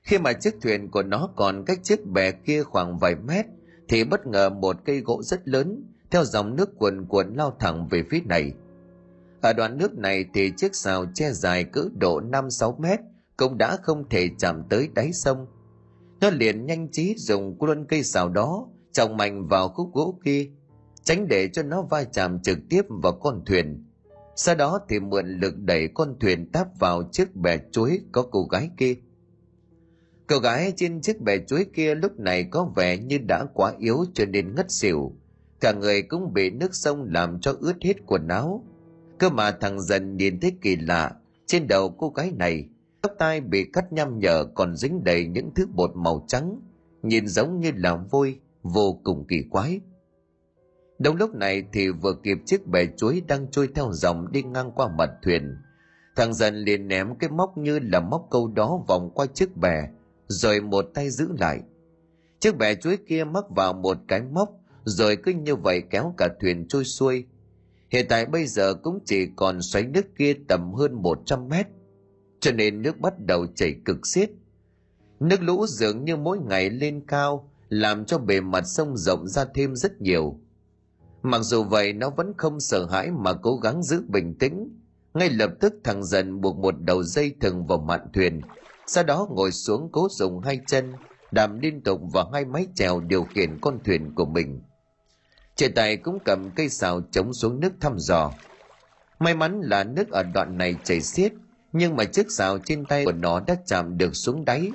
[0.02, 3.46] Khi mà chiếc thuyền của nó còn cách chiếc bè kia khoảng vài mét,
[3.88, 7.88] thì bất ngờ một cây gỗ rất lớn, theo dòng nước cuồn cuộn lao thẳng
[7.88, 8.52] về phía này.
[9.40, 13.00] Ở đoạn nước này thì chiếc xào che dài cỡ độ 5-6 mét
[13.38, 15.46] cũng đã không thể chạm tới đáy sông.
[16.20, 20.50] Nó liền nhanh trí dùng luôn cây xào đó trồng mạnh vào khúc gỗ kia,
[21.02, 23.84] tránh để cho nó va chạm trực tiếp vào con thuyền.
[24.36, 28.44] Sau đó thì mượn lực đẩy con thuyền táp vào chiếc bè chuối có cô
[28.44, 28.94] gái kia.
[30.26, 34.04] cô gái trên chiếc bè chuối kia lúc này có vẻ như đã quá yếu
[34.14, 35.12] cho nên ngất xỉu.
[35.60, 38.64] Cả người cũng bị nước sông làm cho ướt hết quần áo.
[39.18, 41.12] Cơ mà thằng dần nhìn thấy kỳ lạ,
[41.46, 42.68] trên đầu cô gái này,
[43.02, 46.60] tóc tai bị cắt nhăm nhở còn dính đầy những thứ bột màu trắng,
[47.02, 49.80] nhìn giống như là vôi, vô cùng kỳ quái.
[50.98, 54.70] Đúng lúc này thì vừa kịp chiếc bè chuối đang trôi theo dòng đi ngang
[54.74, 55.56] qua mặt thuyền.
[56.16, 59.88] Thằng dần liền ném cái móc như là móc câu đó vòng qua chiếc bè,
[60.26, 61.60] rồi một tay giữ lại.
[62.40, 64.48] Chiếc bè chuối kia mắc vào một cái móc,
[64.84, 67.26] rồi cứ như vậy kéo cả thuyền trôi xuôi.
[67.90, 71.66] Hiện tại bây giờ cũng chỉ còn xoáy nước kia tầm hơn 100 mét,
[72.40, 74.30] cho nên nước bắt đầu chảy cực xiết.
[75.20, 79.44] Nước lũ dường như mỗi ngày lên cao, làm cho bề mặt sông rộng ra
[79.54, 80.40] thêm rất nhiều.
[81.22, 84.68] Mặc dù vậy nó vẫn không sợ hãi mà cố gắng giữ bình tĩnh.
[85.14, 88.40] Ngay lập tức thằng dần buộc một đầu dây thừng vào mạn thuyền,
[88.86, 90.92] sau đó ngồi xuống cố dùng hai chân
[91.30, 94.60] đạp liên tục vào hai máy chèo điều khiển con thuyền của mình
[95.56, 98.32] Trẻ tài cũng cầm cây xào chống xuống nước thăm dò
[99.18, 101.32] may mắn là nước ở đoạn này chảy xiết
[101.72, 104.70] nhưng mà chiếc xào trên tay của nó đã chạm được xuống đáy.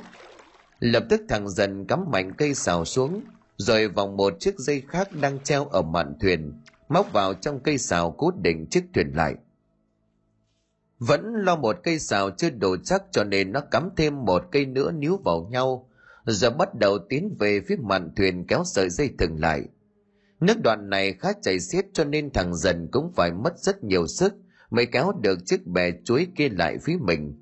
[0.80, 3.22] Lập tức thằng dần cắm mạnh cây xào xuống
[3.58, 6.54] rồi vòng một chiếc dây khác đang treo ở mạn thuyền
[6.90, 9.36] móc vào trong cây xào cố định chiếc thuyền lại.
[11.00, 14.66] Vẫn lo một cây xào chưa đủ chắc cho nên nó cắm thêm một cây
[14.66, 15.90] nữa níu vào nhau,
[16.26, 19.62] giờ bắt đầu tiến về phía mạn thuyền kéo sợi dây thừng lại.
[20.40, 24.08] Nước đoạn này khá chảy xiết cho nên thằng dần cũng phải mất rất nhiều
[24.08, 24.34] sức
[24.74, 27.40] mới kéo được chiếc bè chuối kia lại phía mình.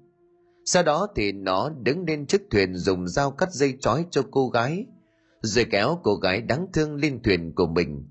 [0.65, 4.49] Sau đó thì nó đứng lên chiếc thuyền dùng dao cắt dây trói cho cô
[4.49, 4.85] gái,
[5.41, 8.07] rồi kéo cô gái đáng thương lên thuyền của mình.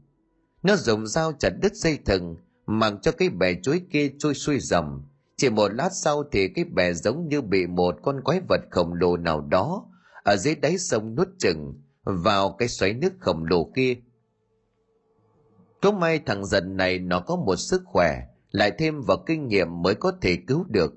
[0.63, 4.59] Nó dùng dao chặt đứt dây thừng, mặc cho cái bè chuối kia trôi xuôi
[4.61, 5.03] dầm,
[5.37, 8.95] chỉ một lát sau thì cái bè giống như bị một con quái vật khổng
[8.95, 9.87] lồ nào đó
[10.25, 13.97] ở dưới đáy sông nuốt chừng vào cái xoáy nước khổng lồ kia.
[15.83, 19.83] Cũng may thằng dần này nó có một sức khỏe, lại thêm vào kinh nghiệm
[19.83, 20.95] mới có thể cứu được.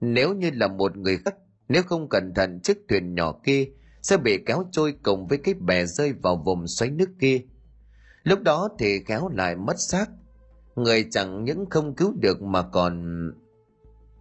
[0.00, 1.34] Nếu như là một người khác,
[1.68, 3.68] nếu không cẩn thận chiếc thuyền nhỏ kia
[4.02, 7.40] sẽ bị kéo trôi cùng với cái bè rơi vào vùng xoáy nước kia.
[8.22, 10.06] Lúc đó thì kéo lại mất xác.
[10.76, 13.02] Người chẳng những không cứu được mà còn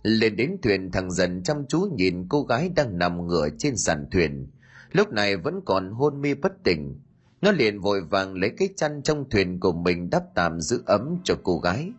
[0.06, 4.06] lên đến thuyền thằng dần chăm chú nhìn cô gái đang nằm ngửa trên sàn
[4.12, 4.48] thuyền
[4.92, 7.00] lúc này vẫn còn hôn mê bất tỉnh
[7.42, 11.18] nó liền vội vàng lấy cái chăn trong thuyền của mình đắp tạm giữ ấm
[11.24, 11.92] cho cô gái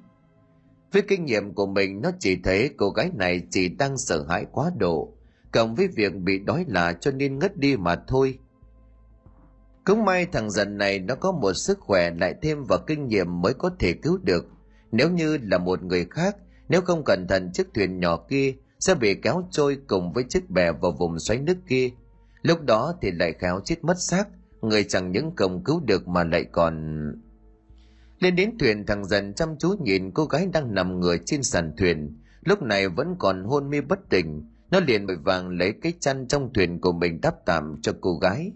[0.93, 4.47] với kinh nghiệm của mình nó chỉ thấy cô gái này chỉ đang sợ hãi
[4.53, 5.13] quá độ
[5.53, 8.39] cộng với việc bị đói là cho nên ngất đi mà thôi
[9.85, 13.43] cũng may thằng dần này nó có một sức khỏe lại thêm vào kinh nghiệm
[13.43, 14.47] mới có thể cứu được
[14.93, 16.37] nếu như là một người khác
[16.69, 20.51] nếu không cẩn thận chiếc thuyền nhỏ kia sẽ bị kéo trôi cùng với chiếc
[20.51, 21.91] bè vào vùng xoáy nước kia.
[22.43, 24.29] Lúc đó thì lại khéo chết mất xác,
[24.61, 26.97] người chẳng những không cứu được mà lại còn...
[28.19, 31.73] Lên đến thuyền thằng dần chăm chú nhìn cô gái đang nằm người trên sàn
[31.77, 35.93] thuyền, lúc này vẫn còn hôn mê bất tỉnh, nó liền vội vàng lấy cái
[36.01, 38.53] chăn trong thuyền của mình đắp tạm cho cô gái.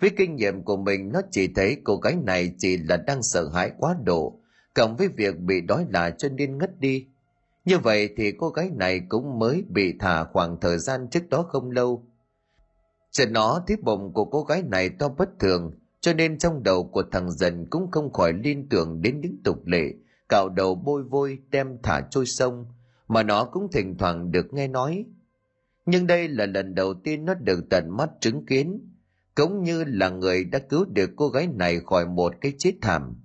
[0.00, 3.48] Với kinh nghiệm của mình nó chỉ thấy cô gái này chỉ là đang sợ
[3.48, 4.40] hãi quá độ,
[4.74, 7.06] cộng với việc bị đói là cho nên ngất đi.
[7.64, 11.42] Như vậy thì cô gái này cũng mới bị thả khoảng thời gian trước đó
[11.42, 12.04] không lâu.
[13.10, 16.84] trên nó thấy bụng của cô gái này to bất thường, cho nên trong đầu
[16.84, 19.94] của thằng dần cũng không khỏi liên tưởng đến những tục lệ,
[20.28, 22.66] cạo đầu bôi vôi đem thả trôi sông,
[23.08, 25.04] mà nó cũng thỉnh thoảng được nghe nói.
[25.86, 28.90] Nhưng đây là lần đầu tiên nó được tận mắt chứng kiến,
[29.34, 33.16] cũng như là người đã cứu được cô gái này khỏi một cái chết thảm.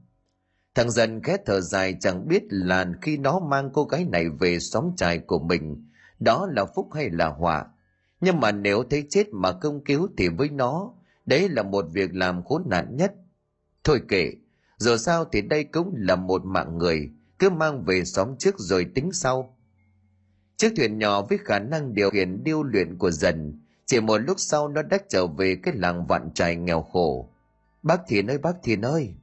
[0.75, 4.59] Thằng dần khẽ thở dài chẳng biết là khi nó mang cô gái này về
[4.59, 7.65] xóm trại của mình, đó là phúc hay là họa.
[8.21, 10.93] Nhưng mà nếu thấy chết mà không cứu thì với nó,
[11.25, 13.13] đấy là một việc làm khốn nạn nhất.
[13.83, 14.33] Thôi kệ,
[14.77, 17.09] dù sao thì đây cũng là một mạng người,
[17.39, 19.57] cứ mang về xóm trước rồi tính sau.
[20.57, 24.39] Chiếc thuyền nhỏ với khả năng điều khiển điêu luyện của dần, chỉ một lúc
[24.39, 27.29] sau nó đã trở về cái làng vạn trài nghèo khổ.
[27.83, 29.15] Bác Thiền ơi bác Thiền ơi!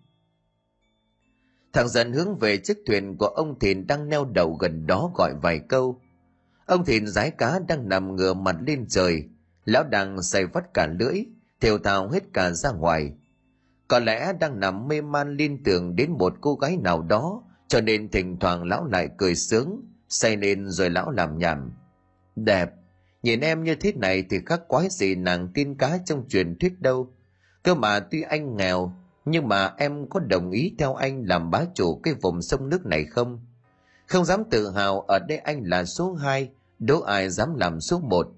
[1.72, 5.34] Thằng dần hướng về chiếc thuyền của ông Thìn đang neo đậu gần đó gọi
[5.42, 6.00] vài câu.
[6.66, 9.24] Ông Thìn rái cá đang nằm ngửa mặt lên trời,
[9.64, 11.24] lão đang say vắt cả lưỡi,
[11.62, 13.12] thều thào hết cả ra ngoài.
[13.88, 17.80] Có lẽ đang nằm mê man liên tưởng đến một cô gái nào đó, cho
[17.80, 21.72] nên thỉnh thoảng lão lại cười sướng, say lên rồi lão làm nhảm.
[22.36, 22.70] Đẹp,
[23.22, 26.80] nhìn em như thế này thì khác quái gì nàng tin cá trong truyền thuyết
[26.80, 27.14] đâu.
[27.62, 28.92] Cơ mà tuy anh nghèo
[29.24, 32.86] nhưng mà em có đồng ý theo anh làm bá chủ cái vùng sông nước
[32.86, 33.40] này không?
[34.06, 37.98] Không dám tự hào ở đây anh là số 2, đố ai dám làm số
[37.98, 38.28] 1.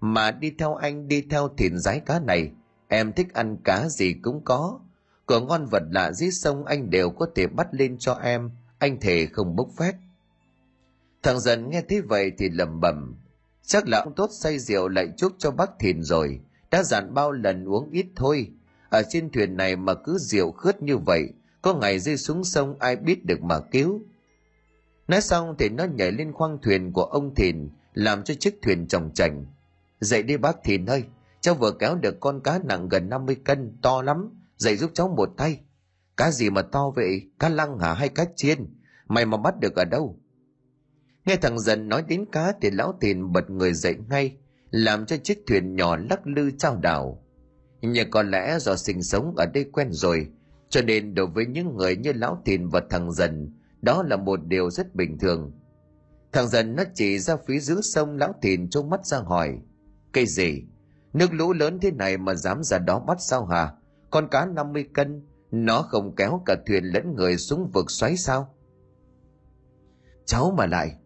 [0.00, 2.52] mà đi theo anh đi theo thìn giái cá này
[2.88, 4.80] em thích ăn cá gì cũng có.
[5.26, 8.50] Của ngon vật lạ dưới sông anh đều có thể bắt lên cho em.
[8.78, 9.94] Anh thề không bốc phét.
[11.22, 13.16] Thằng dần nghe thế vậy thì lầm bẩm.
[13.62, 16.40] Chắc là ông tốt say rượu lại chúc cho bác thìn rồi.
[16.70, 18.50] Đã dặn bao lần uống ít thôi.
[18.90, 21.28] Ở trên thuyền này mà cứ rượu khướt như vậy,
[21.62, 24.00] có ngày rơi xuống sông ai biết được mà cứu.
[25.08, 28.86] Nói xong thì nó nhảy lên khoang thuyền của ông thìn, làm cho chiếc thuyền
[28.86, 29.46] trồng chành.
[30.00, 31.04] Dậy đi bác thìn ơi
[31.40, 34.30] cháu vừa kéo được con cá nặng gần 50 cân, to lắm.
[34.56, 35.60] Dậy giúp cháu một tay.
[36.16, 37.30] Cá gì mà to vậy?
[37.38, 38.58] Cá lăng hả hay cá chiên?
[39.08, 40.20] Mày mà bắt được ở đâu?
[41.24, 44.36] Nghe thằng dần nói đến cá thì lão tiền bật người dậy ngay,
[44.70, 47.24] làm cho chiếc thuyền nhỏ lắc lư trao đảo.
[47.80, 50.28] Nhưng có lẽ do sinh sống ở đây quen rồi,
[50.68, 54.40] cho nên đối với những người như lão tiền và thằng dần, đó là một
[54.46, 55.52] điều rất bình thường.
[56.32, 59.58] Thằng dần nó chỉ ra phía dưới sông, lão tiền trông mắt ra hỏi
[60.12, 60.62] cây gì?
[61.18, 63.72] Nước lũ lớn thế này mà dám ra đó bắt sao hả?
[64.10, 68.54] Con cá 50 cân, nó không kéo cả thuyền lẫn người xuống vực xoáy sao?
[70.26, 70.96] Cháu mà lại.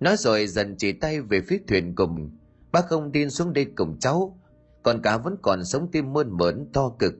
[0.00, 2.30] Nói rồi dần chỉ tay về phía thuyền cùng.
[2.72, 4.38] Bác không tin xuống đây cùng cháu.
[4.82, 7.14] Con cá vẫn còn sống tim mơn mởn, to cực.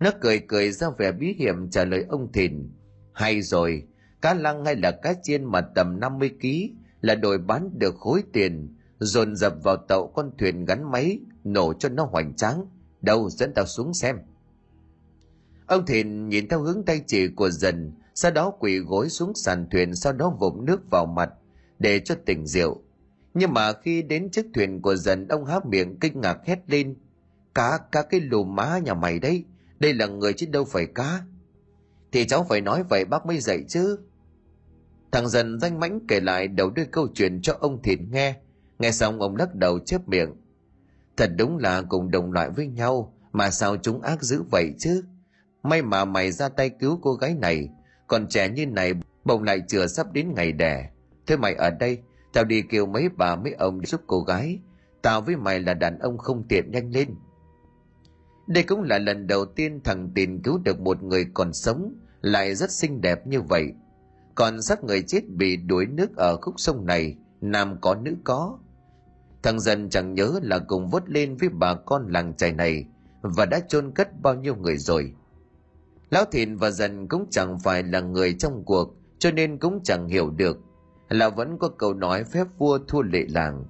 [0.00, 2.72] Nó cười cười ra vẻ bí hiểm trả lời ông thìn.
[3.12, 3.86] Hay rồi,
[4.20, 6.46] cá lăng hay là cá chiên mà tầm 50 kg
[7.00, 11.72] là đổi bán được khối tiền dồn dập vào tàu con thuyền gắn máy, nổ
[11.72, 12.66] cho nó hoành tráng.
[13.02, 14.16] Đâu dẫn tao xuống xem.
[15.66, 19.66] Ông thìn nhìn theo hướng tay chỉ của dần, sau đó quỳ gối xuống sàn
[19.70, 21.30] thuyền, sau đó vụm nước vào mặt
[21.78, 22.82] để cho tỉnh rượu.
[23.34, 26.96] Nhưng mà khi đến chiếc thuyền của dần, ông há miệng kinh ngạc hét lên.
[27.54, 29.44] Cá cá cái lù má nhà mày đấy,
[29.78, 31.20] đây là người chứ đâu phải cá.
[32.12, 33.98] Thì cháu phải nói vậy bác mới dậy chứ.
[35.12, 38.36] Thằng dần danh mãnh kể lại đầu đuôi câu chuyện cho ông thìn nghe
[38.78, 40.30] nghe xong ông lắc đầu chép miệng
[41.16, 45.04] thật đúng là cùng đồng loại với nhau mà sao chúng ác dữ vậy chứ
[45.62, 47.68] may mà mày ra tay cứu cô gái này
[48.06, 48.92] còn trẻ như này
[49.24, 50.90] bồng lại chưa sắp đến ngày đẻ
[51.26, 51.98] thế mày ở đây
[52.32, 54.58] tao đi kêu mấy bà mấy ông giúp cô gái
[55.02, 57.08] tao với mày là đàn ông không tiện nhanh lên
[58.46, 62.54] đây cũng là lần đầu tiên thằng Tiền cứu được một người còn sống, lại
[62.54, 63.72] rất xinh đẹp như vậy.
[64.34, 68.58] Còn xác người chết bị đuối nước ở khúc sông này, nam có nữ có.
[69.44, 72.86] Thằng dần chẳng nhớ là cùng vớt lên với bà con làng trài này
[73.22, 75.12] và đã chôn cất bao nhiêu người rồi.
[76.10, 80.08] Lão Thìn và dần cũng chẳng phải là người trong cuộc, cho nên cũng chẳng
[80.08, 80.58] hiểu được
[81.08, 83.64] là vẫn có câu nói phép vua thua lệ làng.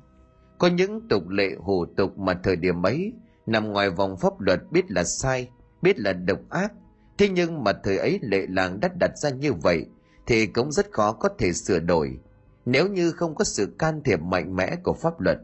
[0.58, 3.12] Có những tục lệ hủ tục mà thời điểm ấy
[3.46, 5.48] nằm ngoài vòng pháp luật biết là sai
[5.82, 6.72] biết là độc ác
[7.18, 9.87] thế nhưng mà thời ấy lệ làng đã đặt ra như vậy
[10.26, 12.18] thì cũng rất khó có thể sửa đổi
[12.66, 15.38] nếu như không có sự can thiệp mạnh mẽ của pháp luật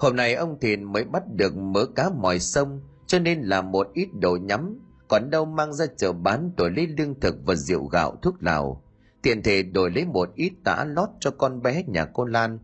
[0.00, 3.88] hôm nay ông Thìn mới bắt được mớ cá mòi sông cho nên là một
[3.94, 7.84] ít đồ nhắm còn đâu mang ra chợ bán đổi lấy lương thực và rượu
[7.84, 8.84] gạo thuốc lào
[9.22, 12.58] tiện thể đổi lấy một ít tã lót cho con bé nhà cô lan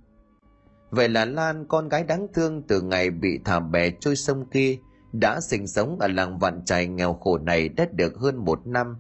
[0.91, 4.77] Vậy là Lan, con gái đáng thương từ ngày bị thả bè trôi sông kia,
[5.13, 8.97] đã sinh sống ở làng vạn trài nghèo khổ này đã được hơn một năm.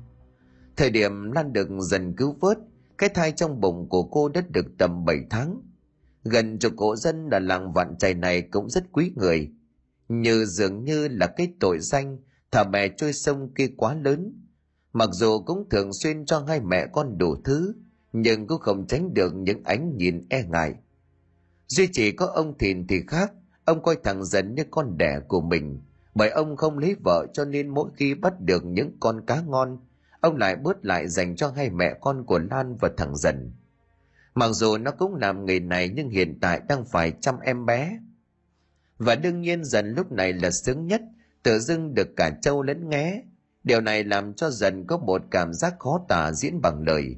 [0.76, 2.58] Thời điểm Lan được dần cứu vớt,
[2.98, 5.60] cái thai trong bụng của cô đã được tầm 7 tháng.
[6.30, 9.50] Gần chục hộ dân ở làng vạn trài này cũng rất quý người.
[10.08, 12.18] Như dường như là cái tội danh
[12.50, 14.44] thả bè trôi sông kia quá lớn.
[14.92, 17.74] Mặc dù cũng thường xuyên cho hai mẹ con đủ thứ,
[18.12, 20.74] nhưng cũng không tránh được những ánh nhìn e ngại
[21.68, 23.32] duy chỉ có ông thìn thì khác
[23.64, 25.80] ông coi thằng dần như con đẻ của mình
[26.14, 29.78] bởi ông không lấy vợ cho nên mỗi khi bắt được những con cá ngon
[30.20, 33.52] ông lại bớt lại dành cho hai mẹ con của lan và thằng dần
[34.36, 37.98] mặc dù nó cũng làm nghề này nhưng hiện tại đang phải chăm em bé.
[38.98, 41.02] Và đương nhiên dần lúc này là sướng nhất,
[41.42, 43.22] tự dưng được cả châu lẫn nghé.
[43.64, 47.16] Điều này làm cho dần có một cảm giác khó tả diễn bằng lời.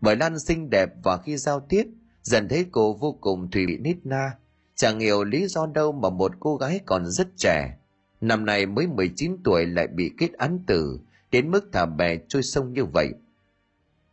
[0.00, 1.84] Bởi lan xinh đẹp và khi giao tiếp,
[2.22, 4.30] dần thấy cô vô cùng thùy bị nít na.
[4.74, 7.78] Chẳng hiểu lý do đâu mà một cô gái còn rất trẻ.
[8.20, 10.98] Năm nay mới 19 tuổi lại bị kết án tử,
[11.30, 13.12] đến mức thả bè trôi sông như vậy.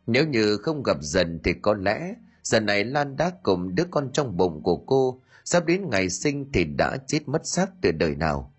[0.06, 4.12] Nếu như không gặp dần thì có lẽ dần này lan đã cùng đứa con
[4.12, 8.14] trong bụng của cô sắp đến ngày sinh thì đã chết mất xác từ đời
[8.14, 8.54] nào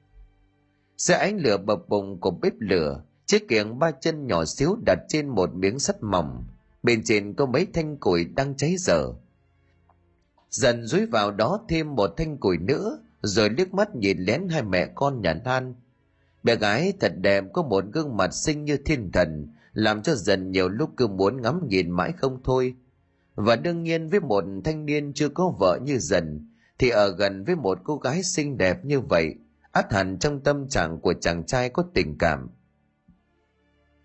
[0.98, 5.00] xe ánh lửa bập bùng của bếp lửa chiếc kiềng ba chân nhỏ xíu đặt
[5.08, 6.44] trên một miếng sắt mỏng
[6.84, 9.14] bên trên có mấy thanh củi đang cháy dở
[10.50, 14.64] dần dúi vào đó thêm một thanh củi nữa rồi liếc mắt nhìn lén hai
[14.64, 15.74] mẹ con nhà Lan.
[16.44, 20.52] Bé gái thật đẹp có một gương mặt xinh như thiên thần, làm cho dần
[20.52, 22.76] nhiều lúc cứ muốn ngắm nhìn mãi không thôi.
[23.36, 27.44] Và đương nhiên với một thanh niên chưa có vợ như dần, thì ở gần
[27.44, 29.36] với một cô gái xinh đẹp như vậy
[29.72, 32.50] át hẳn trong tâm trạng của chàng trai có tình cảm.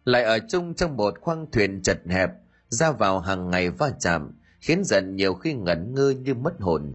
[0.05, 2.31] Lại ở chung trong một khoang thuyền chật hẹp
[2.69, 6.93] ra vào hàng ngày va chạm khiến dần nhiều khi ngẩn ngơ như mất hồn.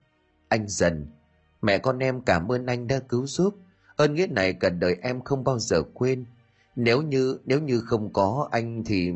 [0.48, 1.08] Anh dần
[1.62, 3.56] mẹ con em cảm ơn anh đã cứu giúp.
[3.96, 6.26] Ơn nghĩa này cả đời em không bao giờ quên.
[6.76, 9.12] Nếu như nếu như không có anh thì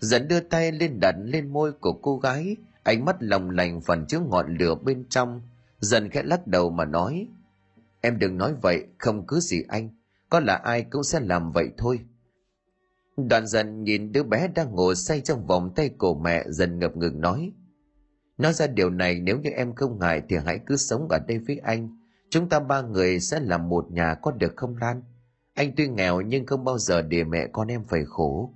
[0.00, 4.06] dần đưa tay lên đặt lên môi của cô gái, ánh mắt lòng lành phần
[4.06, 5.40] chứa ngọn lửa bên trong
[5.78, 7.28] dần khẽ lắc đầu mà nói,
[8.00, 9.88] em đừng nói vậy, không cứ gì anh,
[10.28, 12.00] có là ai cũng sẽ làm vậy thôi
[13.16, 16.96] Đoàn dần nhìn đứa bé đang ngồi say trong vòng tay của mẹ, dần ngập
[16.96, 17.52] ngừng nói.
[18.38, 21.38] Nói ra điều này, nếu như em không ngại thì hãy cứ sống ở đây
[21.38, 21.96] với anh.
[22.30, 25.02] Chúng ta ba người sẽ làm một nhà có được không Lan?
[25.54, 28.54] Anh tuy nghèo nhưng không bao giờ để mẹ con em phải khổ.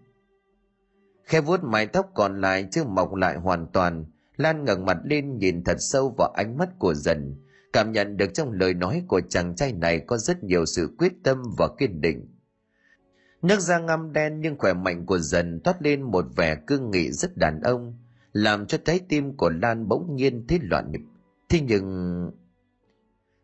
[1.25, 4.05] Khe vuốt mái tóc còn lại chưa mọc lại hoàn toàn,
[4.37, 7.37] Lan ngẩng mặt lên nhìn thật sâu vào ánh mắt của dần,
[7.73, 11.13] cảm nhận được trong lời nói của chàng trai này có rất nhiều sự quyết
[11.23, 12.35] tâm và kiên định
[13.45, 17.11] Nước da ngăm đen nhưng khỏe mạnh của dần toát lên một vẻ cương nghị
[17.11, 17.99] rất đàn ông,
[18.33, 21.01] làm cho trái tim của Lan bỗng nhiên thấy loạn nhịp.
[21.49, 22.31] Thế nhưng...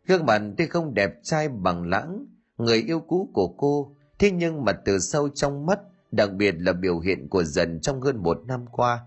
[0.07, 2.25] Gương mặt tuy không đẹp trai bằng lãng,
[2.57, 5.79] người yêu cũ của cô, thế nhưng mà từ sâu trong mắt,
[6.11, 8.99] đặc biệt là biểu hiện của dần trong hơn một năm qua.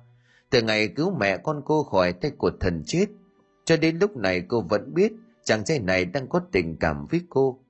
[0.50, 3.06] Từ ngày cứu mẹ con cô khỏi tay của thần chết,
[3.64, 5.12] cho đến lúc này cô vẫn biết
[5.44, 7.64] chàng trai này đang có tình cảm với cô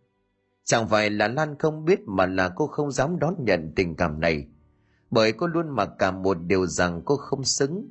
[0.64, 4.20] Chẳng phải là Lan không biết mà là cô không dám đón nhận tình cảm
[4.20, 4.46] này.
[5.10, 7.90] Bởi cô luôn mặc cảm một điều rằng cô không xứng.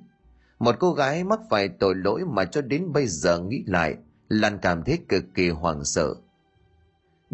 [0.59, 3.95] Một cô gái mắc phải tội lỗi mà cho đến bây giờ nghĩ lại,
[4.27, 6.15] Lan cảm thấy cực kỳ hoảng sợ.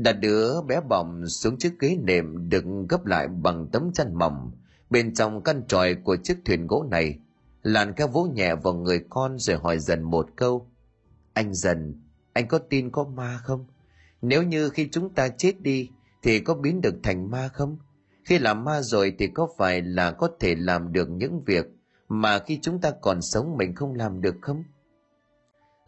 [0.03, 4.51] Đặt đứa bé bỏng xuống chiếc ghế nệm được gấp lại bằng tấm chăn mỏng.
[4.89, 7.19] Bên trong căn tròi của chiếc thuyền gỗ này,
[7.63, 10.67] làn kéo vỗ nhẹ vào người con rồi hỏi dần một câu.
[11.33, 12.01] Anh dần,
[12.33, 13.65] anh có tin có ma không?
[14.21, 15.89] Nếu như khi chúng ta chết đi
[16.23, 17.77] thì có biến được thành ma không?
[18.25, 21.65] Khi làm ma rồi thì có phải là có thể làm được những việc
[22.09, 24.63] mà khi chúng ta còn sống mình không làm được không?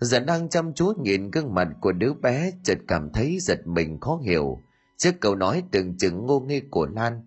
[0.01, 3.99] Giờ đang chăm chú nhìn gương mặt của đứa bé chợt cảm thấy giật mình
[3.99, 4.61] khó hiểu
[4.97, 7.21] trước câu nói từng chừng ngô nghê của Lan.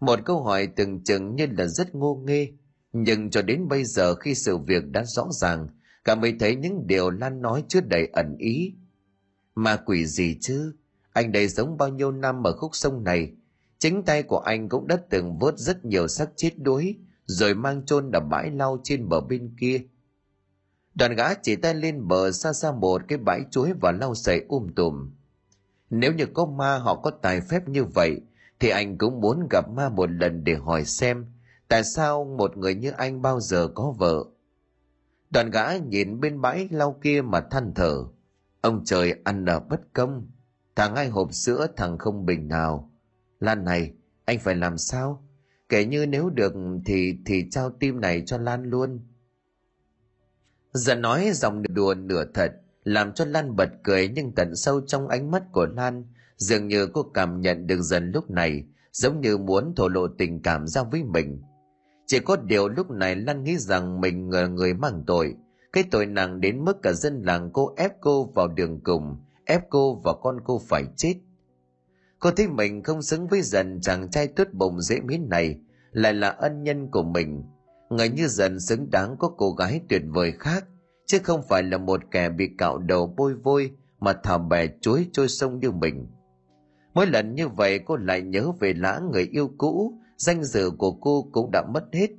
[0.00, 2.52] Một câu hỏi từng chừng như là rất ngô nghê,
[2.92, 5.68] nhưng cho đến bây giờ khi sự việc đã rõ ràng,
[6.04, 8.74] cả mới thấy những điều Lan nói chứa đầy ẩn ý,
[9.54, 10.72] mà quỷ gì chứ?
[11.12, 13.32] Anh đây sống bao nhiêu năm ở khúc sông này.
[13.78, 16.96] Chính tay của anh cũng đã từng vớt rất nhiều xác chết đuối,
[17.26, 19.80] rồi mang chôn ở bãi lau trên bờ bên kia.
[20.94, 24.44] Đoàn gã chỉ tay lên bờ xa xa một cái bãi chuối và lau sậy
[24.48, 25.10] um tùm.
[25.90, 28.20] Nếu như có ma họ có tài phép như vậy,
[28.60, 31.26] thì anh cũng muốn gặp ma một lần để hỏi xem
[31.72, 34.24] tại sao một người như anh bao giờ có vợ.
[35.30, 38.04] Đoàn gã nhìn bên bãi lau kia mà than thở.
[38.60, 40.30] Ông trời ăn ở bất công.
[40.76, 42.90] Thằng ai hộp sữa thằng không bình nào.
[43.40, 43.92] Lan này,
[44.24, 45.28] anh phải làm sao?
[45.68, 46.52] Kể như nếu được
[46.84, 49.00] thì thì trao tim này cho Lan luôn.
[50.72, 52.52] Giờ nói dòng đùa nửa thật,
[52.84, 56.04] làm cho Lan bật cười nhưng tận sâu trong ánh mắt của Lan,
[56.36, 60.42] dường như cô cảm nhận được dần lúc này, giống như muốn thổ lộ tình
[60.42, 61.42] cảm ra với mình.
[62.06, 65.34] Chỉ có điều lúc này Lan nghĩ rằng mình là người mang tội,
[65.72, 69.70] cái tội nặng đến mức cả dân làng cô ép cô vào đường cùng, ép
[69.70, 71.14] cô và con cô phải chết.
[72.18, 75.60] Cô thấy mình không xứng với dần chàng trai tốt bụng dễ miến này,
[75.92, 77.42] lại là ân nhân của mình.
[77.92, 80.64] Người như dần xứng đáng có cô gái tuyệt vời khác,
[81.06, 83.70] chứ không phải là một kẻ bị cạo đầu bôi vôi
[84.00, 86.06] mà thả bè chuối trôi sông như mình.
[86.94, 90.92] Mỗi lần như vậy cô lại nhớ về lã người yêu cũ, danh dự của
[90.92, 92.10] cô cũng đã mất hết,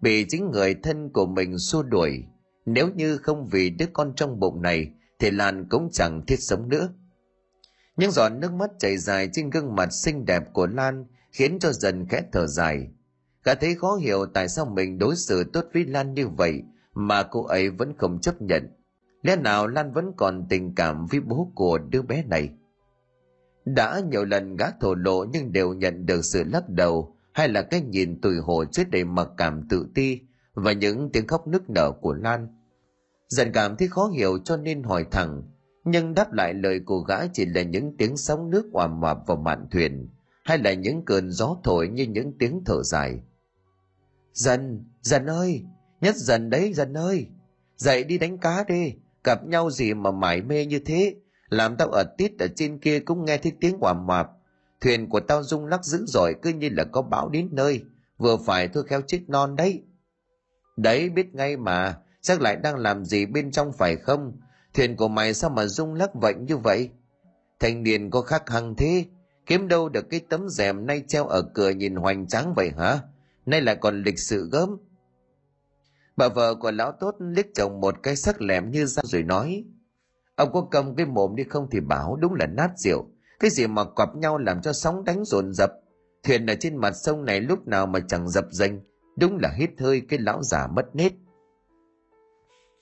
[0.00, 2.24] bị chính người thân của mình xua đuổi,
[2.66, 6.68] nếu như không vì đứa con trong bụng này thì Lan cũng chẳng thiết sống
[6.68, 6.88] nữa.
[7.96, 11.72] Những giọt nước mắt chảy dài trên gương mặt xinh đẹp của Lan khiến cho
[11.72, 12.88] dần khẽ thở dài.
[13.44, 16.62] Cả thấy khó hiểu tại sao mình đối xử tốt với Lan như vậy
[16.94, 18.68] mà cô ấy vẫn không chấp nhận.
[19.22, 22.50] Lẽ nào Lan vẫn còn tình cảm với bố của đứa bé này?
[23.64, 27.62] Đã nhiều lần gã thổ lộ nhưng đều nhận được sự lắc đầu hay là
[27.62, 30.20] cái nhìn tủi hổ trước đầy mặc cảm tự ti
[30.54, 32.48] và những tiếng khóc nức nở của Lan.
[33.28, 35.42] Dần cảm thấy khó hiểu cho nên hỏi thẳng,
[35.84, 39.36] nhưng đáp lại lời của gã chỉ là những tiếng sóng nước hòa mạp vào
[39.36, 40.08] mạn thuyền,
[40.44, 43.20] hay là những cơn gió thổi như những tiếng thở dài.
[44.32, 45.64] Dần, dần ơi,
[46.00, 47.26] nhất dần đấy dần ơi,
[47.76, 51.14] dậy đi đánh cá đi, gặp nhau gì mà mải mê như thế,
[51.48, 54.30] làm tao ở tít ở trên kia cũng nghe thấy tiếng hòa mạp,
[54.80, 57.82] thuyền của tao rung lắc dữ dội cứ như là có bão đến nơi,
[58.18, 59.82] vừa phải thôi khéo chết non đấy.
[60.76, 64.32] Đấy biết ngay mà, chắc lại đang làm gì bên trong phải không?
[64.74, 66.90] thuyền của mày sao mà rung lắc vậy như vậy?
[67.60, 69.04] Thanh niên có khắc hăng thế
[69.46, 72.98] kiếm đâu được cái tấm rèm nay treo ở cửa nhìn hoành tráng vậy hả?
[73.46, 74.76] Nay lại còn lịch sự gớm.
[76.16, 79.64] Bà vợ của lão tốt liếc chồng một cái sắc lẹm như ra rồi nói,
[80.36, 83.06] ông có cầm cái mồm đi không thì bảo đúng là nát rượu.
[83.40, 85.72] Cái gì mà quặp nhau làm cho sóng đánh dồn dập.
[86.22, 88.80] Thuyền ở trên mặt sông này lúc nào mà chẳng dập dành,
[89.16, 91.12] đúng là hít hơi cái lão già mất nết.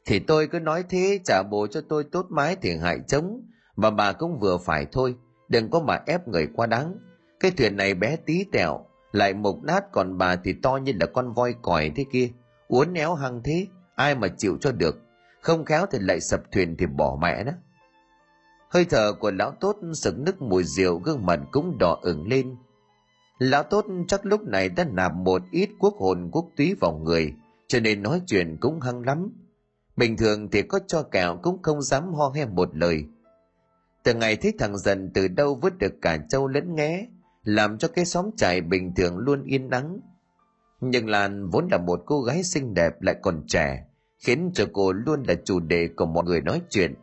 [0.07, 3.47] Thì tôi cứ nói thế, trả bồ cho tôi tốt mái thì hại trống.
[3.77, 5.15] Mà bà cũng vừa phải thôi,
[5.49, 6.95] đừng có mà ép người quá đáng.
[7.41, 11.07] Cái thuyền này bé tí tẹo lại mục nát còn bà thì to như là
[11.07, 12.29] con voi còi thế kia.
[12.69, 14.99] Uốn éo hăng thế, ai mà chịu cho được.
[15.41, 17.53] Không khéo thì lại sập thuyền thì bỏ mẹ đó.
[18.71, 22.57] Hơi thở của lão tốt sực nức mùi rượu, gương mặt cũng đỏ ửng lên.
[23.39, 27.35] Lão tốt chắc lúc này đã nạp một ít quốc hồn, quốc túy vào người,
[27.67, 29.33] cho nên nói chuyện cũng hăng lắm.
[29.97, 33.05] Bình thường thì có cho kẹo cũng không dám ho he một lời.
[34.03, 37.07] Từ ngày thấy thằng dần từ đâu vứt được cả trâu lẫn nghé
[37.45, 40.01] làm cho cái xóm trại bình thường luôn yên nắng.
[40.81, 43.85] Nhưng lan vốn là một cô gái xinh đẹp lại còn trẻ,
[44.19, 46.95] khiến cho cô luôn là chủ đề của mọi người nói chuyện.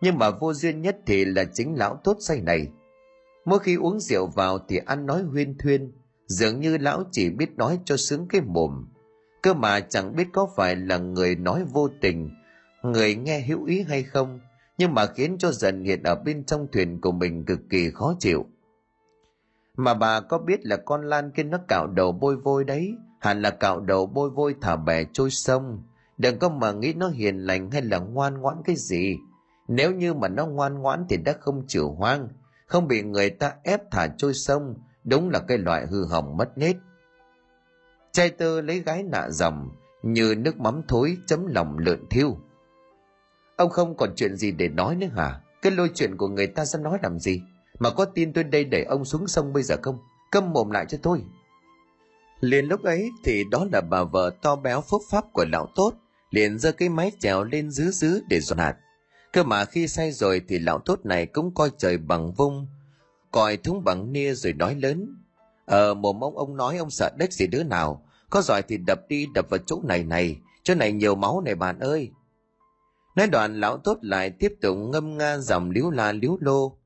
[0.00, 2.68] Nhưng mà vô duyên nhất thì là chính lão tốt say này.
[3.44, 5.92] Mỗi khi uống rượu vào thì ăn nói huyên thuyên,
[6.26, 8.86] dường như lão chỉ biết nói cho sướng cái mồm.
[9.42, 12.30] Cơ mà chẳng biết có phải là người nói vô tình,
[12.82, 14.40] người nghe hữu ý hay không,
[14.78, 18.16] nhưng mà khiến cho dần hiện ở bên trong thuyền của mình cực kỳ khó
[18.18, 18.46] chịu
[19.80, 22.94] mà bà có biết là con lan kia nó cạo đầu bôi vôi đấy?
[23.20, 25.82] Hẳn là cạo đầu bôi vôi thả bè trôi sông.
[26.18, 29.16] Đừng có mà nghĩ nó hiền lành hay là ngoan ngoãn cái gì.
[29.68, 32.28] Nếu như mà nó ngoan ngoãn thì đã không chịu hoang,
[32.66, 34.74] không bị người ta ép thả trôi sông,
[35.04, 36.76] đúng là cái loại hư hỏng mất nết.
[38.12, 39.70] Trai tơ lấy gái nạ dầm,
[40.02, 42.38] như nước mắm thối chấm lòng lợn thiêu.
[43.56, 45.40] Ông không còn chuyện gì để nói nữa hả?
[45.62, 47.42] Cái lôi chuyện của người ta sẽ nói làm gì?
[47.80, 49.98] Mà có tin tôi đây để ông xuống sông bây giờ không?
[50.30, 51.22] Câm mồm lại cho tôi.
[52.40, 55.92] Liền lúc ấy thì đó là bà vợ to béo phúc pháp của lão tốt,
[56.30, 58.76] liền giơ cái máy chèo lên dứ dứ để dọn hạt.
[59.32, 62.66] Cơ mà khi say rồi thì lão tốt này cũng coi trời bằng vung,
[63.30, 65.16] coi thúng bằng nia rồi nói lớn.
[65.66, 69.00] Ờ mồm ông ông nói ông sợ đất gì đứa nào, có giỏi thì đập
[69.08, 72.10] đi đập vào chỗ này này, chỗ này nhiều máu này bạn ơi.
[73.16, 76.76] Nói đoạn lão tốt lại tiếp tục ngâm nga dòng líu la líu lô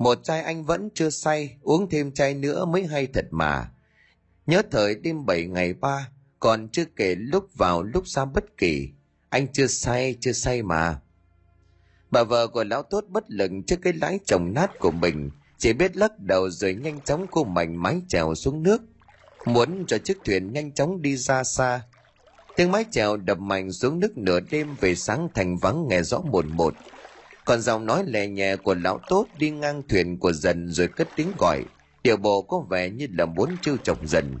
[0.00, 3.70] một chai anh vẫn chưa say, uống thêm chai nữa mới hay thật mà.
[4.46, 8.88] Nhớ thời đêm bảy ngày ba, còn chưa kể lúc vào lúc ra bất kỳ.
[9.28, 11.00] Anh chưa say chưa say mà.
[12.10, 15.72] Bà vợ của lão tốt bất lực trước cái lái chồng nát của mình, chỉ
[15.72, 18.82] biết lắc đầu rồi nhanh chóng cô mảnh mái chèo xuống nước.
[19.44, 21.82] Muốn cho chiếc thuyền nhanh chóng đi ra xa.
[22.56, 26.20] Tiếng mái chèo đập mạnh xuống nước nửa đêm về sáng thành vắng nghe rõ
[26.20, 26.74] một một
[27.44, 31.08] còn giọng nói lè nhẹ của lão tốt đi ngang thuyền của dần rồi cất
[31.16, 31.64] tiếng gọi.
[32.02, 34.34] Điệu bộ có vẻ như là muốn trêu chọc dần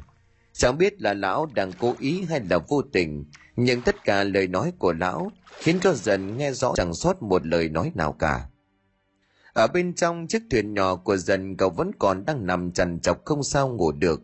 [0.60, 3.24] chẳng biết là lão đang cố ý hay là vô tình,
[3.56, 7.46] nhưng tất cả lời nói của lão khiến cho dần nghe rõ chẳng sót một
[7.46, 8.46] lời nói nào cả.
[9.52, 13.24] Ở bên trong chiếc thuyền nhỏ của dần cậu vẫn còn đang nằm chằn chọc
[13.24, 14.22] không sao ngủ được.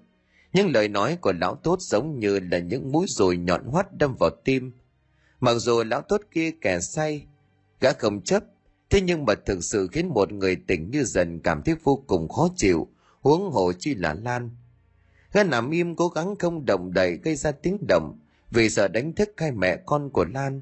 [0.53, 4.17] Những lời nói của lão tốt giống như là những mũi dồi nhọn hoắt đâm
[4.21, 4.73] vào tim.
[5.41, 7.27] Mặc dù lão tốt kia kẻ say,
[7.81, 8.45] gã không chấp
[8.91, 12.29] thế nhưng mà thực sự khiến một người tỉnh như dần cảm thấy vô cùng
[12.29, 12.89] khó chịu,
[13.21, 14.51] huống hồ chi là lan.
[15.33, 18.19] Gã nằm im cố gắng không động đậy gây ra tiếng động,
[18.51, 20.61] vì sợ đánh thức hai mẹ con của lan.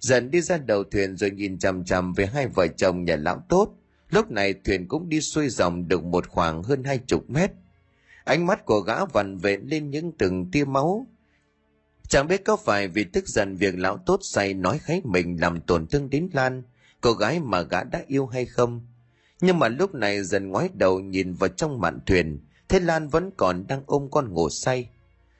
[0.00, 3.42] Dần đi ra đầu thuyền rồi nhìn chằm chằm về hai vợ chồng nhà lão
[3.48, 3.74] tốt.
[4.10, 7.50] Lúc này thuyền cũng đi xuôi dòng được một khoảng hơn hai chục mét.
[8.24, 11.06] Ánh mắt của gã vằn vện lên những từng tia máu.
[12.08, 15.60] Chẳng biết có phải vì tức giận việc lão tốt say nói kháy mình làm
[15.60, 16.62] tổn thương đến lan
[17.02, 18.80] cô gái mà gã đã yêu hay không?
[19.40, 22.40] Nhưng mà lúc này dần ngoái đầu nhìn vào trong mạn thuyền
[22.72, 24.88] thế lan vẫn còn đang ôm con ngủ say.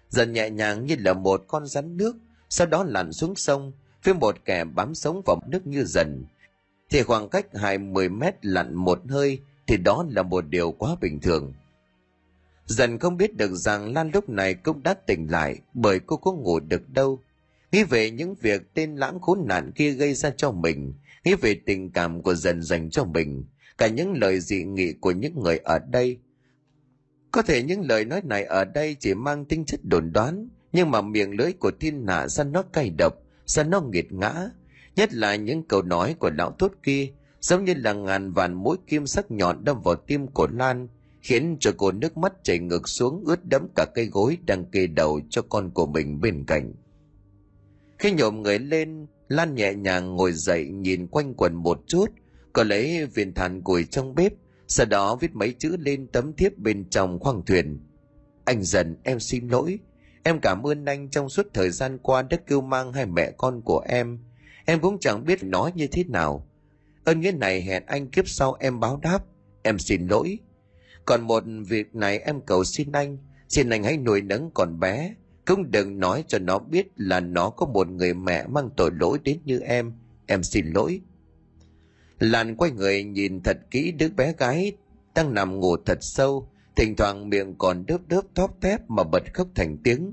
[0.08, 2.16] Dần nhẹ nhàng như là một con rắn nước,
[2.48, 3.72] sau đó lặn xuống sông,
[4.04, 6.24] với một kẻ bám sống vào nước như dần.
[6.90, 10.96] Thì khoảng cách hai mươi mét lặn một hơi, thì đó là một điều quá
[11.00, 11.52] bình thường.
[12.66, 16.32] Dần không biết được rằng lan lúc này cũng đã tỉnh lại, bởi cô có
[16.32, 17.20] ngủ được đâu.
[17.72, 20.92] Nghĩ về những việc tên lãng khốn nạn kia gây ra cho mình
[21.24, 23.44] nghĩ về tình cảm của dần dành cho mình,
[23.78, 26.18] cả những lời dị nghị của những người ở đây.
[27.30, 30.90] Có thể những lời nói này ở đây chỉ mang tính chất đồn đoán, nhưng
[30.90, 33.14] mà miệng lưỡi của thiên hạ sao nó cay độc
[33.46, 34.50] sao nó nghiệt ngã.
[34.96, 38.76] Nhất là những câu nói của lão tốt kia giống như là ngàn vạn mũi
[38.86, 40.88] kim sắc nhọn đâm vào tim của lan,
[41.20, 44.86] khiến cho cô nước mắt chảy ngược xuống ướt đẫm cả cây gối đang kê
[44.86, 46.72] đầu cho con của mình bên cạnh.
[47.98, 52.06] Khi nhổm người lên Lan nhẹ nhàng ngồi dậy nhìn quanh quần một chút,
[52.52, 54.32] có lấy viên than củi trong bếp,
[54.68, 57.80] sau đó viết mấy chữ lên tấm thiếp bên trong khoang thuyền.
[58.44, 59.78] Anh dần em xin lỗi,
[60.22, 63.62] em cảm ơn anh trong suốt thời gian qua đã kêu mang hai mẹ con
[63.64, 64.18] của em.
[64.64, 66.48] Em cũng chẳng biết nói như thế nào.
[67.04, 69.24] Ơn nghĩa này hẹn anh kiếp sau em báo đáp,
[69.62, 70.38] em xin lỗi.
[71.04, 73.18] Còn một việc này em cầu xin anh,
[73.48, 75.14] xin anh hãy nuôi nấng còn bé,
[75.46, 79.18] cũng đừng nói cho nó biết là nó có một người mẹ mang tội lỗi
[79.24, 79.92] đến như em.
[80.26, 81.00] Em xin lỗi.
[82.18, 84.72] Lan quay người nhìn thật kỹ đứa bé gái
[85.14, 86.48] đang nằm ngủ thật sâu.
[86.76, 90.12] Thỉnh thoảng miệng còn đớp đớp thóp thép mà bật khóc thành tiếng.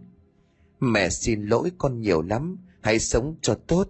[0.79, 2.57] Mẹ xin lỗi con nhiều lắm.
[2.81, 3.89] Hãy sống cho tốt.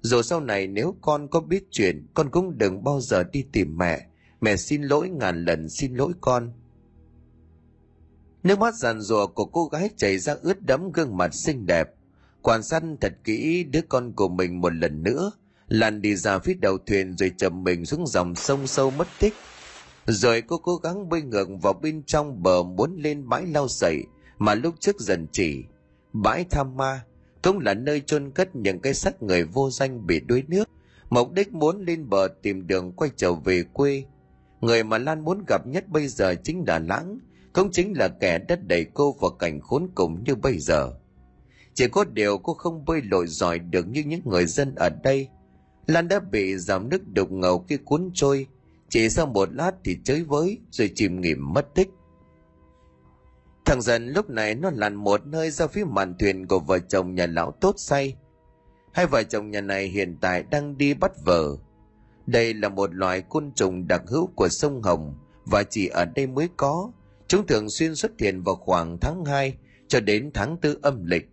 [0.00, 3.78] Dù sau này nếu con có biết chuyện, con cũng đừng bao giờ đi tìm
[3.78, 4.06] mẹ.
[4.40, 6.52] Mẹ xin lỗi ngàn lần xin lỗi con.
[8.42, 11.90] Nước mắt giàn rùa của cô gái chảy ra ướt đẫm gương mặt xinh đẹp.
[12.42, 15.32] Quan sát thật kỹ đứa con của mình một lần nữa.
[15.68, 19.34] Lan đi ra phía đầu thuyền rồi chầm mình xuống dòng sông sâu mất tích.
[20.06, 24.04] Rồi cô cố gắng bơi ngược vào bên trong bờ muốn lên bãi lau sậy
[24.38, 25.64] mà lúc trước dần chỉ.
[26.12, 27.04] Bãi tham ma
[27.42, 30.68] cũng là nơi chôn cất những cái xác người vô danh bị đuối nước.
[31.10, 34.04] Mục đích muốn lên bờ tìm đường quay trở về quê.
[34.60, 37.18] Người mà Lan muốn gặp nhất bây giờ chính là Lãng,
[37.52, 40.92] cũng chính là kẻ đã đẩy cô vào cảnh khốn cùng như bây giờ.
[41.74, 45.28] Chỉ có điều cô không bơi lội giỏi được như những người dân ở đây.
[45.86, 48.46] Lan đã bị dòng nước đục ngầu kia cuốn trôi,
[48.88, 51.88] chỉ sau một lát thì chới với rồi chìm nghỉm mất tích.
[53.64, 57.14] Thằng dần lúc này nó lặn một nơi ra phía mạn thuyền của vợ chồng
[57.14, 58.16] nhà lão tốt say.
[58.92, 61.56] Hai vợ chồng nhà này hiện tại đang đi bắt vợ.
[62.26, 66.26] Đây là một loài côn trùng đặc hữu của sông Hồng và chỉ ở đây
[66.26, 66.90] mới có,
[67.32, 69.54] Chúng thường xuyên xuất hiện vào khoảng tháng 2
[69.88, 71.28] cho đến tháng 4 âm lịch.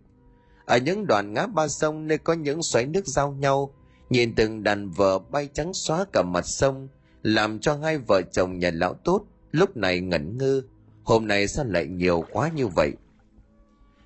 [0.64, 3.74] Ở những đoạn ngã ba sông nơi có những xoáy nước giao nhau,
[4.10, 6.88] nhìn từng đàn vợ bay trắng xóa cả mặt sông,
[7.22, 10.62] làm cho hai vợ chồng nhà lão tốt lúc này ngẩn ngơ.
[11.04, 12.92] Hôm nay sao lại nhiều quá như vậy?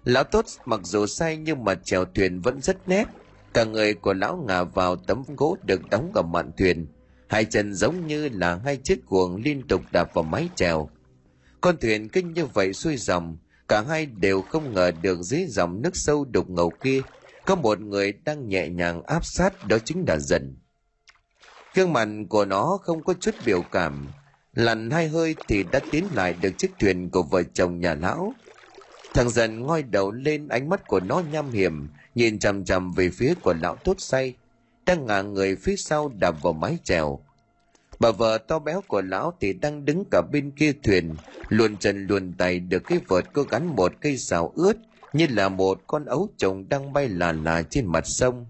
[0.04, 3.04] Lão tốt mặc dù say nhưng mà chèo thuyền vẫn rất nét.
[3.54, 6.86] Cả người của lão ngả vào tấm gỗ được đóng ở mạn thuyền.
[7.28, 10.88] Hai chân giống như là hai chiếc cuồng liên tục đạp vào mái chèo
[11.64, 13.36] con thuyền kinh như vậy xuôi dòng,
[13.68, 17.00] cả hai đều không ngờ được dưới dòng nước sâu đục ngầu kia
[17.46, 20.56] có một người đang nhẹ nhàng áp sát đó chính là dần.
[21.74, 24.08] Gương mặt của nó không có chút biểu cảm,
[24.54, 28.34] lặn hai hơi thì đã tiến lại được chiếc thuyền của vợ chồng nhà lão.
[29.14, 33.10] Thằng dần ngoi đầu lên ánh mắt của nó nham hiểm, nhìn chằm chằm về
[33.10, 34.34] phía của lão tốt say,
[34.86, 37.20] đang ngả người phía sau đạp vào mái chèo,
[37.98, 41.14] Bà vợ to béo của lão thì đang đứng cả bên kia thuyền,
[41.48, 44.76] luồn chân luồn tay được cái vợt có gắn một cây rào ướt
[45.12, 48.46] như là một con ấu trồng đang bay là là trên mặt sông.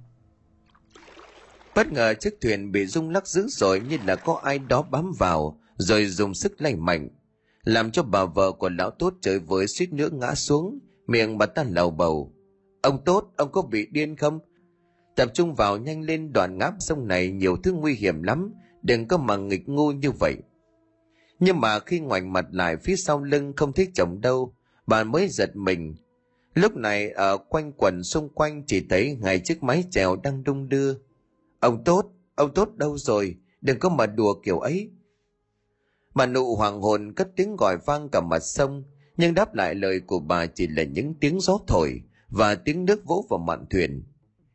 [1.74, 5.12] Bất ngờ chiếc thuyền bị rung lắc dữ dội như là có ai đó bám
[5.18, 7.09] vào, rồi dùng sức lay mạnh,
[7.64, 11.47] làm cho bà vợ của lão tốt trời với suýt nữa ngã xuống, miệng bà
[11.47, 12.32] ta lầu bầu.
[12.82, 14.38] Ông tốt, ông có bị điên không?
[15.16, 18.53] Tập trung vào nhanh lên đoạn ngáp sông này nhiều thứ nguy hiểm lắm,
[18.85, 20.37] đừng có mà nghịch ngu như vậy.
[21.39, 24.55] Nhưng mà khi ngoảnh mặt lại phía sau lưng không thấy chồng đâu,
[24.87, 25.95] bà mới giật mình.
[26.55, 30.68] Lúc này ở quanh quần xung quanh chỉ thấy ngay chiếc máy chèo đang đung
[30.68, 30.95] đưa.
[31.61, 32.05] Ông tốt,
[32.35, 34.91] ông tốt đâu rồi, đừng có mà đùa kiểu ấy.
[36.14, 38.85] Bà nụ hoàng hồn cất tiếng gọi vang cả mặt sông,
[39.16, 43.05] nhưng đáp lại lời của bà chỉ là những tiếng gió thổi và tiếng nước
[43.05, 44.03] vỗ vào mạn thuyền.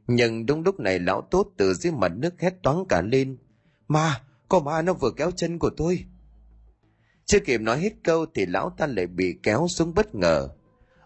[0.07, 3.37] Nhưng đúng lúc này lão tốt từ dưới mặt nước hét toáng cả lên–
[3.89, 6.05] Ma, có ma nó vừa kéo chân của tôi.
[7.25, 10.49] Chưa kịp nói hết câu thì lão ta lại bị kéo xuống bất ngờ.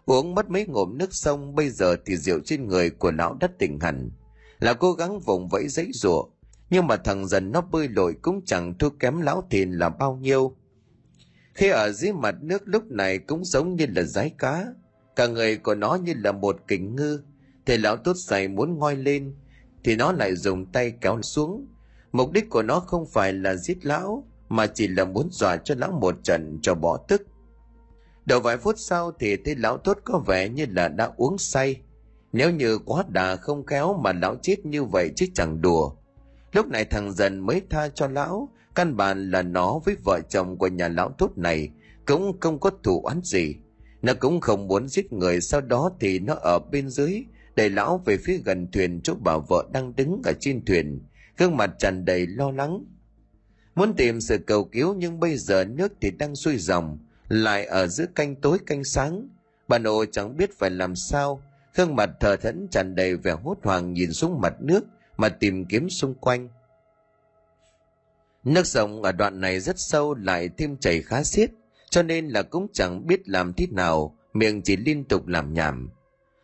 [0.04, 3.58] Uống mất mấy ngụm nước sông bây giờ thì rượu trên người của lão đất
[3.58, 4.10] tỉnh hẳn.
[4.58, 6.24] Là cố gắng vùng vẫy giấy rủa
[6.70, 10.16] nhưng mà thằng dần nó bơi lội cũng chẳng thua kém lão thìn là bao
[10.16, 10.56] nhiêu.
[11.54, 14.66] Khi ở dưới mặt nước lúc này cũng giống như là rái cá,
[15.16, 17.20] cả người của nó như là một kính ngư,
[17.66, 19.34] thì lão tốt giày muốn ngoi lên,
[19.84, 21.66] thì nó lại dùng tay kéo xuống,
[22.14, 25.74] Mục đích của nó không phải là giết lão, mà chỉ là muốn dọa cho
[25.78, 27.22] lão một trận cho bỏ tức.
[28.26, 31.76] Đầu vài phút sau thì thấy lão thốt có vẻ như là đã uống say.
[32.32, 35.92] Nếu như quá đà không kéo mà lão chết như vậy chứ chẳng đùa.
[36.52, 40.58] Lúc này thằng dần mới tha cho lão, căn bản là nó với vợ chồng
[40.58, 41.70] của nhà lão thốt này
[42.06, 43.56] cũng không có thủ oán gì.
[44.02, 47.22] Nó cũng không muốn giết người sau đó thì nó ở bên dưới,
[47.56, 51.00] đẩy lão về phía gần thuyền chỗ bà vợ đang đứng ở trên thuyền,
[51.38, 52.84] gương mặt tràn đầy lo lắng.
[53.74, 57.86] Muốn tìm sự cầu cứu nhưng bây giờ nước thì đang xuôi dòng, lại ở
[57.86, 59.28] giữa canh tối canh sáng.
[59.68, 61.42] Bà nội chẳng biết phải làm sao.
[61.74, 64.84] Gương mặt thờ thẫn tràn đầy vẻ hốt hoảng nhìn xuống mặt nước
[65.16, 66.48] mà tìm kiếm xung quanh.
[68.44, 71.50] Nước sông ở đoạn này rất sâu, lại thêm chảy khá xiết,
[71.90, 75.90] cho nên là cũng chẳng biết làm thế nào, miệng chỉ liên tục làm nhảm.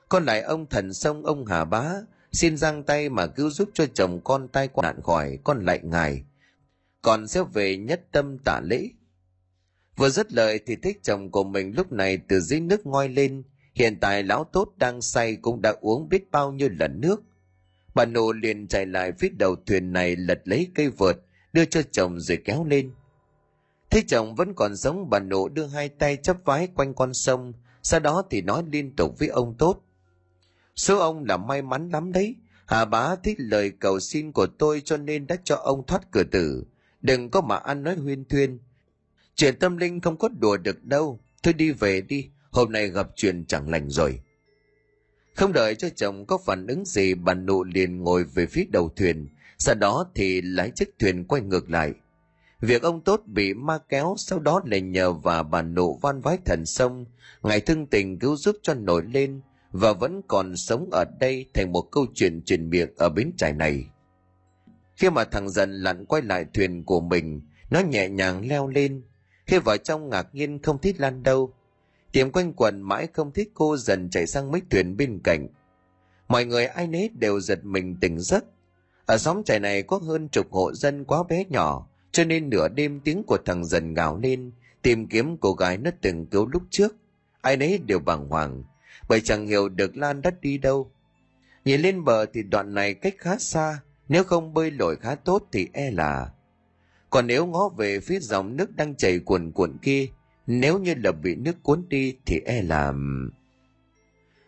[0.08, 1.94] Còn lại ông thần sông ông hà bá
[2.32, 5.80] xin giang tay mà cứu giúp cho chồng con tai qua nạn khỏi, con lại
[5.82, 6.24] ngài.
[7.02, 8.88] Còn sẽ về nhất tâm tả lễ.
[9.96, 13.42] Vừa dứt lời thì thích chồng của mình lúc này từ dưới nước ngoi lên.
[13.74, 17.22] Hiện tại lão tốt đang say cũng đã uống biết bao nhiêu lần nước.
[17.94, 21.16] Bà nô liền chạy lại phía đầu thuyền này lật lấy cây vợt,
[21.52, 22.92] đưa cho chồng rồi kéo lên.
[23.90, 27.52] Thấy chồng vẫn còn sống, bà nụ đưa hai tay chấp vái quanh con sông.
[27.82, 29.82] Sau đó thì nói liên tục với ông tốt
[30.80, 32.36] số ông là may mắn lắm đấy.
[32.66, 36.22] Hà bá thích lời cầu xin của tôi cho nên đã cho ông thoát cửa
[36.22, 36.64] tử.
[37.02, 38.58] Đừng có mà ăn nói huyên thuyên.
[39.34, 41.20] Chuyện tâm linh không có đùa được đâu.
[41.42, 42.30] Thôi đi về đi.
[42.50, 44.20] Hôm nay gặp chuyện chẳng lành rồi.
[45.36, 48.88] Không đợi cho chồng có phản ứng gì, bà nụ liền ngồi về phía đầu
[48.96, 49.28] thuyền.
[49.58, 51.92] Sau đó thì lái chiếc thuyền quay ngược lại.
[52.60, 56.38] Việc ông tốt bị ma kéo, sau đó lại nhờ và bà nụ van vái
[56.44, 57.04] thần sông.
[57.42, 59.40] Ngài thương tình cứu giúp cho nổi lên
[59.72, 63.52] và vẫn còn sống ở đây thành một câu chuyện truyền miệng ở bến trải
[63.52, 63.84] này.
[64.96, 67.40] Khi mà thằng dần lặn quay lại thuyền của mình,
[67.70, 69.02] nó nhẹ nhàng leo lên.
[69.46, 71.54] Khi vào trong ngạc nhiên không thích lan đâu,
[72.12, 75.48] tìm quanh quần mãi không thích cô dần chạy sang mấy thuyền bên cạnh.
[76.28, 78.44] Mọi người ai nấy đều giật mình tỉnh giấc.
[79.06, 82.68] Ở xóm trại này có hơn chục hộ dân quá bé nhỏ, cho nên nửa
[82.68, 84.52] đêm tiếng của thằng dần gào lên,
[84.82, 86.96] tìm kiếm cô gái nó từng cứu lúc trước.
[87.40, 88.64] Ai nấy đều bàng hoàng
[89.10, 90.90] bởi chẳng hiểu được lan đất đi đâu.
[91.64, 95.48] Nhìn lên bờ thì đoạn này cách khá xa, nếu không bơi lội khá tốt
[95.52, 96.30] thì e là.
[97.10, 100.06] Còn nếu ngó về phía dòng nước đang chảy cuồn cuộn kia,
[100.46, 102.92] nếu như là bị nước cuốn đi thì e là.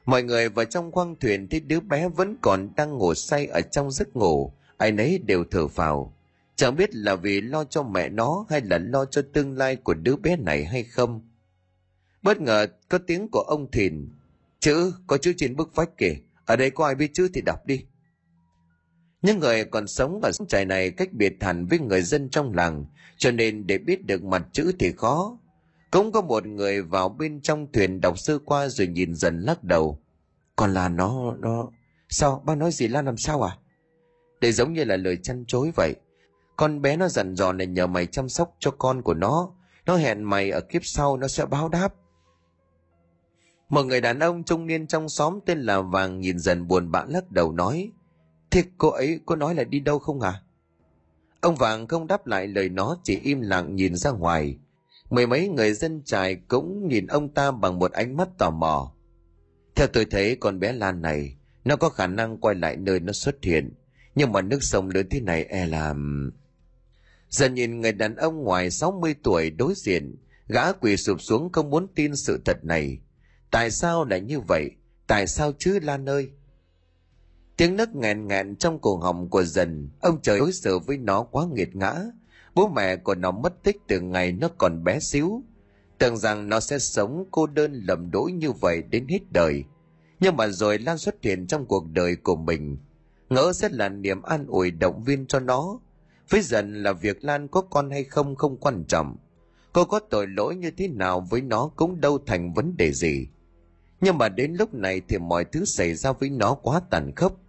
[0.04, 3.60] Mọi người vào trong khoang thuyền thấy đứa bé vẫn còn đang ngủ say ở
[3.60, 4.52] trong giấc ngủ.
[4.76, 6.16] Ai nấy đều thở phào.
[6.56, 9.94] Chẳng biết là vì lo cho mẹ nó hay là lo cho tương lai của
[9.94, 11.20] đứa bé này hay không.
[12.22, 14.08] Bất ngờ có tiếng của ông thìn
[14.62, 16.14] chữ, có chữ trên bức vách kìa.
[16.46, 17.84] Ở đây có ai biết chữ thì đọc đi.
[19.22, 22.84] Những người còn sống ở trại này cách biệt hẳn với người dân trong làng,
[23.16, 25.38] cho nên để biết được mặt chữ thì khó.
[25.90, 29.64] Cũng có một người vào bên trong thuyền đọc sơ qua rồi nhìn dần lắc
[29.64, 30.02] đầu.
[30.56, 31.68] Còn là nó nó,
[32.08, 32.42] sao?
[32.46, 32.88] Ba nói gì?
[32.88, 33.56] Lan làm sao à?
[34.40, 35.94] Để giống như là lời chăn chối vậy.
[36.56, 39.50] Con bé nó dặn dò này nhờ mày chăm sóc cho con của nó.
[39.86, 41.94] Nó hẹn mày ở kiếp sau nó sẽ báo đáp
[43.72, 47.04] một người đàn ông trung niên trong xóm tên là vàng nhìn dần buồn bã
[47.08, 47.90] lắc đầu nói,
[48.50, 50.42] thế cô ấy có nói là đi đâu không à
[51.42, 54.58] ông vàng không đáp lại lời nó, chỉ im lặng nhìn ra ngoài.
[55.10, 58.94] Mười mấy người dân trại cũng nhìn ông ta bằng một ánh mắt tò mò.
[59.74, 63.12] Theo tôi thấy con bé lan này, nó có khả năng quay lại nơi nó
[63.12, 63.74] xuất hiện,
[64.14, 65.94] nhưng mà nước sông lớn thế này e là
[67.28, 70.16] dần nhìn người đàn ông ngoài 60 tuổi đối diện,
[70.48, 72.98] gã quỳ sụp xuống không muốn tin sự thật này
[73.52, 74.70] tại sao lại như vậy?
[75.06, 76.30] Tại sao chứ, lan ơi?
[77.56, 79.88] Tiếng nấc nghẹn nghẹn trong cổ họng của dần.
[80.00, 81.94] Ông trời đối xử với nó quá nghiệt ngã.
[82.54, 85.42] Bố mẹ của nó mất tích từ ngày nó còn bé xíu.
[85.98, 89.64] Tưởng rằng nó sẽ sống cô đơn lầm đỗi như vậy đến hết đời.
[90.20, 92.76] Nhưng mà rồi lan xuất hiện trong cuộc đời của mình.
[93.30, 95.80] Ngỡ sẽ là niềm an ủi động viên cho nó.
[96.28, 99.16] Với dần là việc lan có con hay không không quan trọng.
[99.72, 103.28] Cô có tội lỗi như thế nào với nó cũng đâu thành vấn đề gì
[104.02, 107.40] nhưng mà đến lúc này thì mọi thứ xảy ra với nó quá tàn khốc.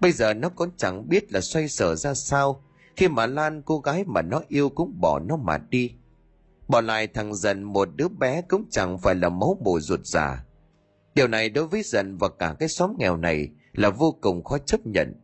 [0.00, 2.64] Bây giờ nó cũng chẳng biết là xoay sở ra sao.
[2.96, 5.92] Khi mà lan, cô gái mà nó yêu cũng bỏ nó mà đi.
[6.68, 10.44] Bỏ lại thằng dần, một đứa bé cũng chẳng phải là máu bồ ruột già.
[11.14, 14.58] Điều này đối với dần và cả cái xóm nghèo này là vô cùng khó
[14.58, 15.14] chấp nhận.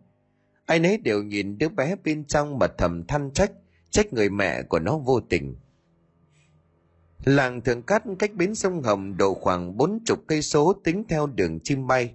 [0.67, 3.53] Ai nấy đều nhìn đứa bé bên trong mà thầm than trách
[3.91, 5.57] trách người mẹ của nó vô tình
[7.25, 11.27] làng thượng cát cách bến sông hồng độ khoảng bốn chục cây số tính theo
[11.27, 12.15] đường chim bay.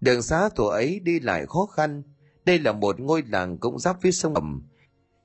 [0.00, 2.02] Đường xá thuở ấy đi lại khó khăn.
[2.44, 4.62] Đây là một ngôi làng cũng giáp với sông hồng,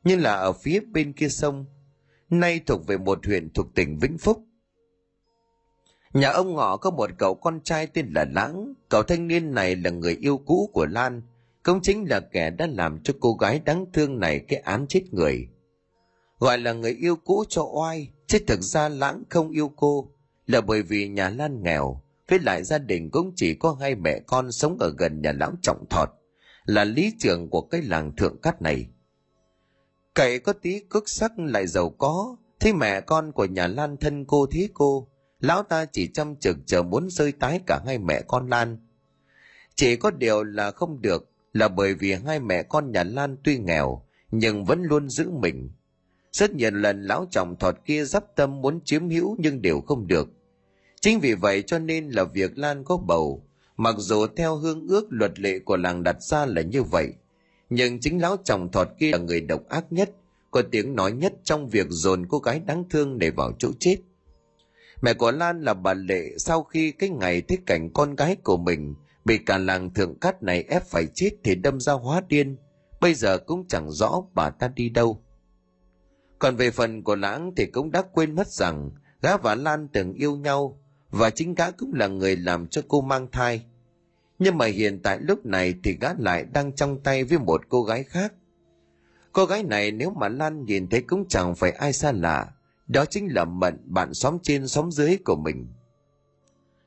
[0.03, 1.66] nhưng là ở phía bên kia sông,
[2.30, 4.43] nay thuộc về một huyện thuộc tỉnh vĩnh phúc.
[6.14, 8.74] Nhà ông ngọ có một cậu con trai tên là lãng.
[8.89, 11.22] Cậu thanh niên này là người yêu cũ của lan,
[11.64, 15.01] cũng chính là kẻ đã làm cho cô gái đáng thương này cái án chết
[15.12, 15.47] người.
[16.39, 20.11] Gọi là người yêu cũ cho oai chứ thực ra lãng không yêu cô,
[20.47, 24.19] là bởi vì nhà lan nghèo, với lại gia đình cũng chỉ có hai mẹ
[24.27, 26.09] con sống ở gần nhà lão trọng thọt,
[26.65, 28.88] là lý trưởng của cái làng thượng cát này
[30.13, 34.25] cậy có tí cước sắc lại giàu có, thế mẹ con của nhà lan thân
[34.25, 35.07] cô thế cô,
[35.39, 38.77] lão ta chỉ chăm trực chờ muốn rơi tái cả hai mẹ con lan
[39.75, 43.57] Chỉ có điều là không được, là bởi vì hai mẹ con nhà Lan tuy
[43.57, 45.71] nghèo, nhưng vẫn luôn giữ mình.
[46.32, 50.07] Rất nhiều lần lão chồng thọt kia dắp tâm muốn chiếm hữu nhưng đều không
[50.07, 50.29] được.
[51.01, 53.43] Chính vì vậy cho nên là việc Lan có bầu,
[53.77, 57.13] mặc dù theo hương ước luật lệ của làng đặt ra là như vậy,
[57.69, 60.11] nhưng chính lão chồng thọt kia là người độc ác nhất,
[60.51, 63.97] có tiếng nói nhất trong việc dồn cô gái đáng thương để vào chỗ chết.
[65.01, 68.57] Mẹ của Lan là bà Lệ sau khi cái ngày thấy cảnh con gái của
[68.57, 72.55] mình bị cả làng thượng cát này ép phải chết thì đâm ra hóa điên,
[73.01, 75.23] bây giờ cũng chẳng rõ bà ta đi đâu.
[76.41, 78.89] Còn về phần của lãng thì cũng đã quên mất rằng
[79.21, 80.79] gã và Lan từng yêu nhau
[81.09, 83.65] và chính gã cũng là người làm cho cô mang thai.
[84.39, 87.83] Nhưng mà hiện tại lúc này thì gã lại đang trong tay với một cô
[87.83, 88.33] gái khác.
[89.31, 92.51] Cô gái này nếu mà Lan nhìn thấy cũng chẳng phải ai xa lạ,
[92.87, 95.67] đó chính là Mận, bạn xóm trên xóm dưới của mình.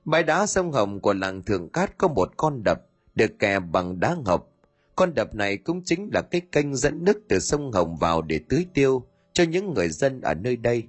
[0.05, 2.83] Bãi đá sông Hồng của làng Thượng Cát có một con đập
[3.15, 4.53] được kè bằng đá ngọc.
[4.97, 8.41] Con đập này cũng chính là cái kênh dẫn nước từ sông Hồng vào để
[8.49, 10.83] tưới tiêu cho những người dân ở nơi đây.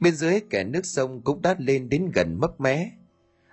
[0.00, 2.90] Bên dưới kẻ nước sông cũng đã lên đến gần mấp mé.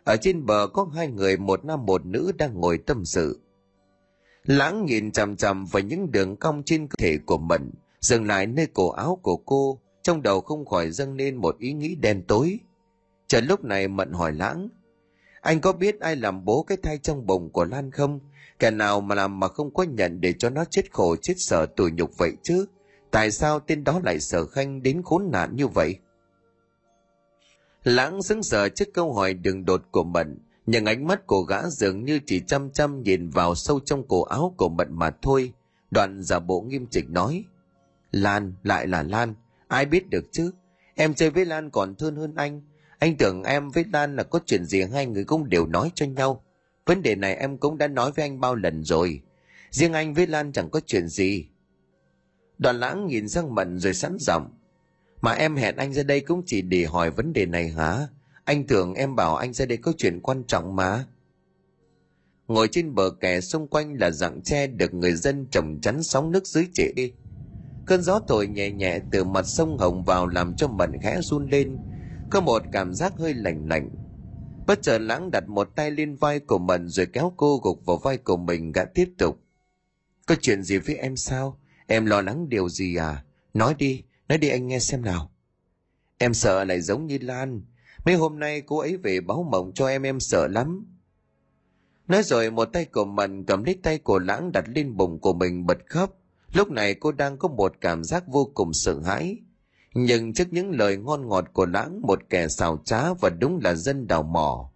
[0.03, 3.39] Ở trên bờ có hai người một nam một nữ đang ngồi tâm sự.
[4.45, 8.47] Lãng nhìn chằm chằm vào những đường cong trên cơ thể của Mận, dừng lại
[8.47, 12.23] nơi cổ áo của cô, trong đầu không khỏi dâng lên một ý nghĩ đen
[12.27, 12.59] tối.
[13.27, 14.69] Chờ lúc này Mận hỏi Lãng,
[15.41, 18.19] anh có biết ai làm bố cái thai trong bụng của Lan không?
[18.59, 21.65] Kẻ nào mà làm mà không có nhận để cho nó chết khổ chết sở
[21.65, 22.65] tủi nhục vậy chứ?
[23.11, 25.95] Tại sao tên đó lại sở khanh đến khốn nạn như vậy?
[27.83, 31.69] Lãng sững sờ trước câu hỏi đường đột của Mận, nhưng ánh mắt của gã
[31.69, 35.53] dường như chỉ chăm chăm nhìn vào sâu trong cổ áo của Mận mà thôi.
[35.91, 37.43] Đoạn giả bộ nghiêm chỉnh nói,
[38.11, 39.33] Lan, lại là Lan,
[39.67, 40.51] ai biết được chứ?
[40.95, 42.61] Em chơi với Lan còn thương hơn anh.
[42.99, 46.05] Anh tưởng em với Lan là có chuyện gì hai người cũng đều nói cho
[46.05, 46.43] nhau.
[46.85, 49.21] Vấn đề này em cũng đã nói với anh bao lần rồi.
[49.71, 51.47] Riêng anh với Lan chẳng có chuyện gì.
[52.61, 54.49] Đoàn lãng nhìn sang Mận rồi sẵn giọng.
[55.21, 58.07] Mà em hẹn anh ra đây cũng chỉ để hỏi vấn đề này hả?
[58.43, 61.05] Anh tưởng em bảo anh ra đây có chuyện quan trọng mà.
[62.47, 66.31] Ngồi trên bờ kè xung quanh là dạng tre được người dân trồng chắn sóng
[66.31, 67.13] nước dưới trễ đi.
[67.85, 71.49] Cơn gió thổi nhẹ nhẹ từ mặt sông Hồng vào làm cho mận khẽ run
[71.49, 71.77] lên.
[72.29, 73.89] Có một cảm giác hơi lạnh lạnh.
[74.67, 77.97] Bất chợt lãng đặt một tay lên vai của mận rồi kéo cô gục vào
[77.97, 79.39] vai của mình gã tiếp tục.
[80.27, 81.60] Có chuyện gì với em sao?
[81.91, 83.23] Em lo lắng điều gì à?
[83.53, 85.31] Nói đi, nói đi anh nghe xem nào.
[86.17, 87.61] Em sợ lại giống như Lan.
[88.05, 90.85] Mấy hôm nay cô ấy về báo mộng cho em em sợ lắm.
[92.07, 95.33] Nói rồi một tay của mình cầm lấy tay của lãng đặt lên bụng của
[95.33, 96.17] mình bật khóc.
[96.53, 99.37] Lúc này cô đang có một cảm giác vô cùng sợ hãi.
[99.93, 103.75] Nhưng trước những lời ngon ngọt của lãng một kẻ xào trá và đúng là
[103.75, 104.71] dân đào mỏ.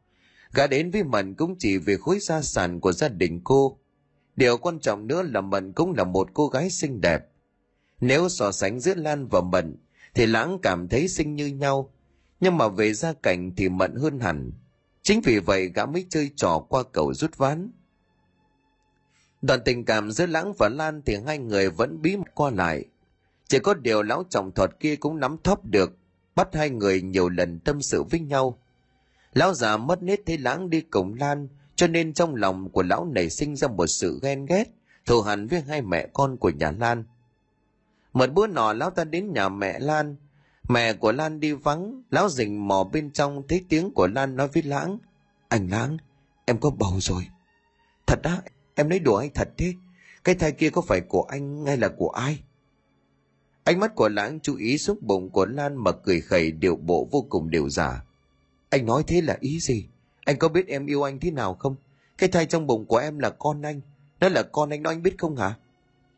[0.54, 3.80] Gã đến với mình cũng chỉ vì khối gia sản của gia đình cô.
[4.36, 7.26] Điều quan trọng nữa là Mận cũng là một cô gái xinh đẹp.
[8.02, 9.76] Nếu so sánh giữa Lan và Mận,
[10.14, 11.92] thì Lãng cảm thấy xinh như nhau.
[12.40, 14.52] Nhưng mà về gia cảnh thì Mận hơn hẳn.
[15.02, 17.72] Chính vì vậy gã mới chơi trò qua cầu rút ván.
[19.42, 22.86] Đoàn tình cảm giữa Lãng và Lan thì hai người vẫn bí mật qua lại.
[23.48, 25.98] Chỉ có điều lão chồng thuật kia cũng nắm thóp được,
[26.36, 28.60] bắt hai người nhiều lần tâm sự với nhau.
[29.34, 33.06] Lão già mất nết thấy Lãng đi cùng Lan, cho nên trong lòng của lão
[33.06, 34.64] nảy sinh ra một sự ghen ghét,
[35.06, 37.04] thù hằn với hai mẹ con của nhà Lan.
[38.14, 40.16] Một bữa nọ lão ta đến nhà mẹ Lan,
[40.70, 44.48] mẹ của Lan đi vắng, lão rình mò bên trong thấy tiếng của Lan nói
[44.48, 44.98] với Lãng.
[45.50, 45.98] Anh Lãng,
[46.46, 47.28] em có bầu rồi.
[48.08, 48.42] Thật á,
[48.76, 49.74] em nói đùa anh thật thế.
[50.24, 52.44] Cái thai kia có phải của anh hay là của ai?
[53.64, 57.08] Ánh mắt của Lãng chú ý xuống bụng của Lan mà cười khẩy điệu bộ
[57.12, 58.04] vô cùng đều giả.
[58.70, 59.88] Anh nói thế là ý gì?
[60.26, 61.76] Anh có biết em yêu anh thế nào không?
[62.18, 63.82] Cái thai trong bụng của em là con anh.
[64.20, 65.56] Nó là con anh đó anh biết không hả?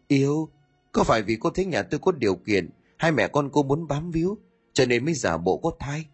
[0.07, 0.49] Yêu?
[0.91, 3.87] Có phải vì cô thấy nhà tôi có điều kiện, hai mẹ con cô muốn
[3.87, 4.37] bám víu,
[4.73, 6.05] cho nên mới giả bộ có thai?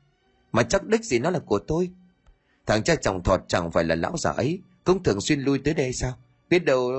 [0.52, 1.90] Mà chắc đích gì nó là của tôi?
[2.66, 5.74] Thằng cha chồng thọt chẳng phải là lão già ấy, cũng thường xuyên lui tới
[5.74, 6.18] đây sao?
[6.50, 6.92] Biết đâu...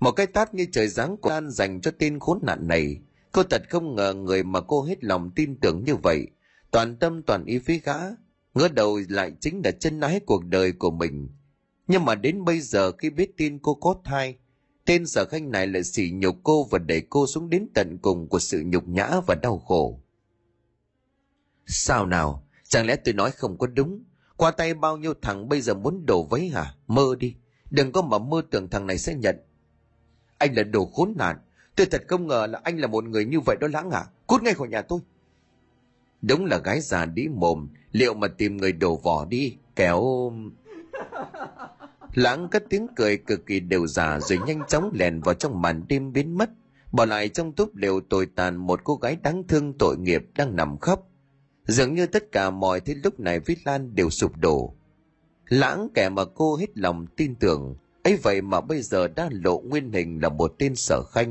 [0.00, 3.00] Một cái tát như trời giáng của An dành cho tên khốn nạn này.
[3.32, 6.26] Cô thật không ngờ người mà cô hết lòng tin tưởng như vậy.
[6.70, 7.94] Toàn tâm toàn ý phía gã,
[8.58, 11.28] ngỡ đầu lại chính là chân ái cuộc đời của mình.
[11.86, 14.38] Nhưng mà đến bây giờ khi biết tin cô có thai,
[14.84, 18.28] tên sở khanh này lại sỉ nhục cô và đẩy cô xuống đến tận cùng
[18.28, 20.00] của sự nhục nhã và đau khổ.
[21.66, 22.46] Sao nào?
[22.68, 24.04] Chẳng lẽ tôi nói không có đúng?
[24.36, 26.74] Qua tay bao nhiêu thằng bây giờ muốn đổ vấy hả?
[26.86, 27.36] Mơ đi.
[27.70, 29.36] Đừng có mà mơ tưởng thằng này sẽ nhận.
[30.38, 31.36] Anh là đồ khốn nạn.
[31.76, 34.04] Tôi thật không ngờ là anh là một người như vậy đó lãng à.
[34.26, 35.00] Cút ngay khỏi nhà tôi.
[36.22, 40.32] Đúng là gái già đĩ mồm, liệu mà tìm người đổ vỏ đi, kéo...
[42.14, 45.82] lãng cất tiếng cười cực kỳ đều giả rồi nhanh chóng lèn vào trong màn
[45.88, 46.50] đêm biến mất.
[46.92, 50.56] Bỏ lại trong túp lều tồi tàn một cô gái đáng thương tội nghiệp đang
[50.56, 51.08] nằm khóc.
[51.64, 54.74] Dường như tất cả mọi thứ lúc này với lan đều sụp đổ.
[55.48, 59.58] Lãng kẻ mà cô hết lòng tin tưởng ấy vậy mà bây giờ đã lộ
[59.58, 61.30] nguyên hình là một tên sở khanh.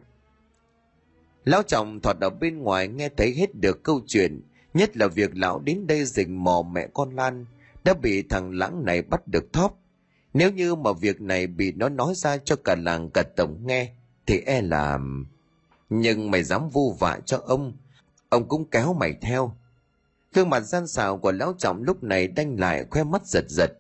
[1.46, 4.42] Lão chồng thọt ở bên ngoài nghe thấy hết được câu chuyện
[4.78, 7.46] nhất là việc lão đến đây rình mò mẹ con lan,
[7.84, 9.80] đã bị thằng lãng này bắt được thóp.
[10.34, 13.92] Nếu như mà việc này bị nó nói ra cho cả làng cả tổng nghe,
[14.26, 15.00] thì e là,
[15.90, 17.74] nhưng mày dám vu vạ cho ông
[18.30, 19.52] ông cũng kéo mày theo.
[20.34, 23.72] Gương mặt gian xào của lão trọng lúc này đanh lại khoe mắt giật giật.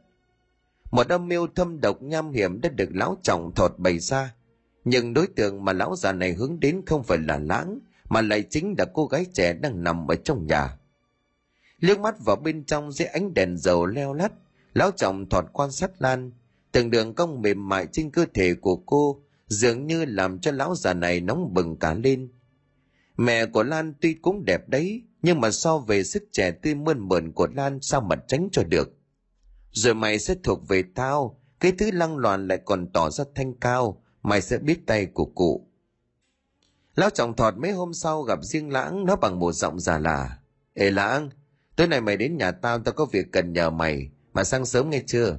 [0.91, 4.33] Một âm mưu thâm độc nham hiểm đã được lão trọng thọt bày ra.
[4.85, 7.79] Nhưng đối tượng mà lão già này hướng đến không phải là lãng,
[8.09, 10.76] mà lại chính là cô gái trẻ đang nằm ở trong nhà
[11.79, 14.31] liếc mắt vào bên trong dưới ánh đèn dầu leo lắt,
[14.73, 16.31] lão trọng thọt quan sát lan.
[16.71, 20.75] Từng đường cong mềm mại trên cơ thể của cô dường như làm cho lão
[20.75, 22.31] già này nóng bừng cả lên.
[23.17, 27.07] Mẹ của lan tuy cũng đẹp đấy, nhưng mà so về sức trẻ tươi mơn
[27.07, 28.93] mởn của lan sao mà tránh cho được.
[29.71, 33.53] Rồi mày sẽ thuộc về tao, cái thứ lăng loàn lại còn tỏ ra thanh
[33.53, 35.67] cao, mày sẽ biết tay của cụ.
[36.95, 40.39] Lão trọng thọt mấy hôm sau gặp riêng lãng, nó bằng một giọng già lạ.
[40.73, 41.29] Ê lãng
[41.77, 44.09] tối nay mày đến nhà tao tao có việc cần nhờ mày.
[44.33, 45.37] Mà sang sớm nghe chưa?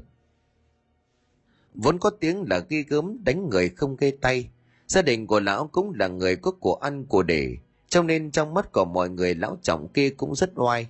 [1.74, 4.50] Vốn có tiếng là ghi gớm, đánh người không gây tay.
[4.86, 7.56] Gia đình của lão cũng là người có của ăn, của để.
[7.88, 10.88] Cho nên trong mắt của mọi người, lão trọng kia cũng rất oai.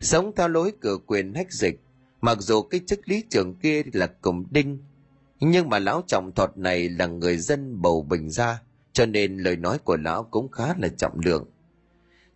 [0.00, 1.80] Sống theo lối cửa quyền hách dịch,
[2.20, 4.78] mặc dù cái chức lý trưởng kia là cùng đinh,
[5.40, 9.56] nhưng mà lão trọng thọt này là người dân bầu bình ra cho nên lời
[9.56, 11.46] nói của lão cũng khá là trọng lượng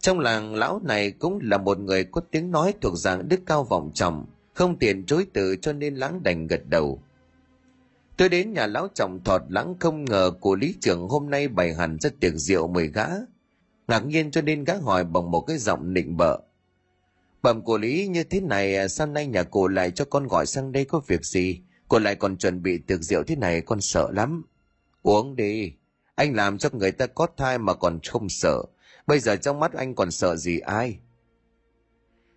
[0.01, 3.65] trong làng lão này cũng là một người có tiếng nói thuộc dạng đức cao
[3.65, 7.03] vọng trọng, không tiện chối từ cho nên lãng đành gật đầu.
[8.17, 11.75] Tôi đến nhà lão trọng thọt lãng không ngờ của lý trưởng hôm nay bày
[11.75, 13.07] hẳn rất tiệc rượu mời gã.
[13.89, 16.39] Ngạc nhiên cho nên gã hỏi bằng một cái giọng nịnh bợ.
[17.43, 20.47] Bẩm của lý như thế này sáng sao nay nhà cô lại cho con gọi
[20.47, 21.61] sang đây có việc gì?
[21.89, 24.45] Cô lại còn chuẩn bị tiệc rượu thế này, con sợ lắm.
[25.03, 25.73] Uống đi.
[26.15, 28.63] Anh làm cho người ta có thai mà còn không sợ
[29.07, 30.99] bây giờ trong mắt anh còn sợ gì ai?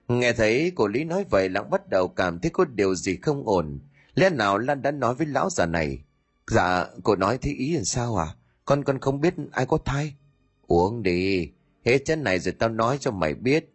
[0.08, 3.48] Nghe thấy cô lý nói vậy lãng bắt đầu cảm thấy có điều gì không
[3.48, 3.80] ổn.
[4.16, 6.04] Lẽ nào lan đã nói với lão già này?
[6.48, 8.28] Dạ cô nói thế ý làm sao à?
[8.66, 10.14] Con con không biết ai có thai.
[10.68, 11.52] Uống đi,
[11.86, 13.74] hết chân này rồi tao nói cho mày biết.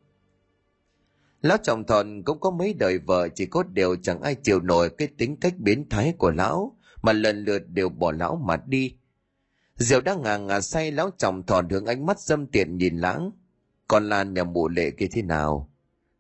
[1.43, 4.91] Lão trọng thọn cũng có mấy đời vợ, chỉ có điều chẳng ai chịu nổi
[4.91, 8.95] cái tính cách biến thái của lão, mà lần lượt đều bỏ lão mà đi
[9.77, 13.31] diệu đang ngà ngà say lão chồng thò hướng ánh mắt dâm tiện nhìn lãng
[13.89, 15.71] còn lan nhà mụ lệ kia thế nào?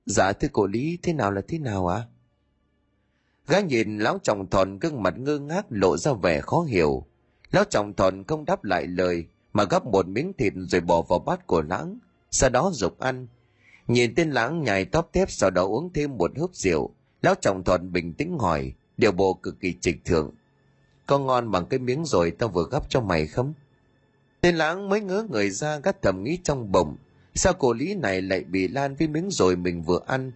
[0.06, 1.96] Dạ thưa cô lý, thế nào là thế nào ạ?
[1.96, 2.08] À?
[3.46, 7.06] gã nhìn lão chồng thòn gương mặt ngơ ngác lộ ra vẻ khó hiểu.
[7.50, 11.18] Lão chồng thòn không đáp lại lời, mà gắp một miếng thịt rồi bỏ vào
[11.18, 11.98] bát của lãng
[12.30, 13.26] sau đó dục ăn.
[13.86, 16.90] Nhìn tên lãng nhài tóp thép sau đó uống thêm một hớp rượu.
[17.22, 20.30] Lão chồng thòn bình tĩnh hỏi điều bộ cực kỳ trịch thượng
[21.06, 23.52] có ngon bằng cái miếng rồi tao vừa gắp cho mày không?
[24.40, 26.96] Tên lãng mới ngớ người ra gắt thầm nghĩ trong bụng,
[27.34, 30.32] sao cô lý này lại bị lan với miếng rồi mình vừa ăn?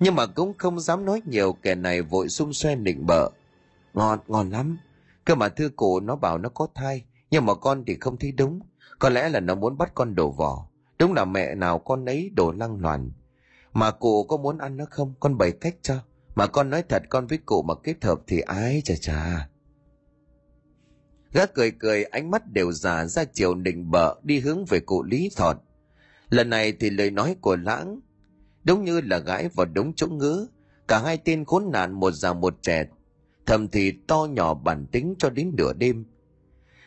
[0.00, 3.30] Nhưng mà cũng không dám nói nhiều, kẻ này vội xung xoe nịnh bợ.
[3.94, 4.78] Ngon ngon lắm.
[5.24, 8.32] Cơ mà thưa cổ nó bảo nó có thai, nhưng mà con thì không thấy
[8.32, 8.60] đúng.
[8.98, 10.66] Có lẽ là nó muốn bắt con đổ vỏ.
[10.98, 13.10] Đúng là mẹ nào con ấy đổ lăng loàn.
[13.72, 15.14] Mà cụ có muốn ăn nó không?
[15.20, 15.94] Con bày cách cho.
[16.34, 19.48] Mà con nói thật, con với cụ mà kết hợp thì ái chà chà
[21.36, 25.02] gã cười cười, ánh mắt đều già ra chiều nịnh bợ, đi hướng về cụ
[25.02, 25.56] lý thọt.
[26.30, 28.00] Lần này thì lời nói của lãng
[28.64, 30.46] đúng như là gãi vào đống chỗ ngứa
[30.88, 32.86] cả hai tên khốn nạn, một già một trẻ,
[33.46, 36.04] thầm thì to nhỏ bản tính cho đến nửa đêm.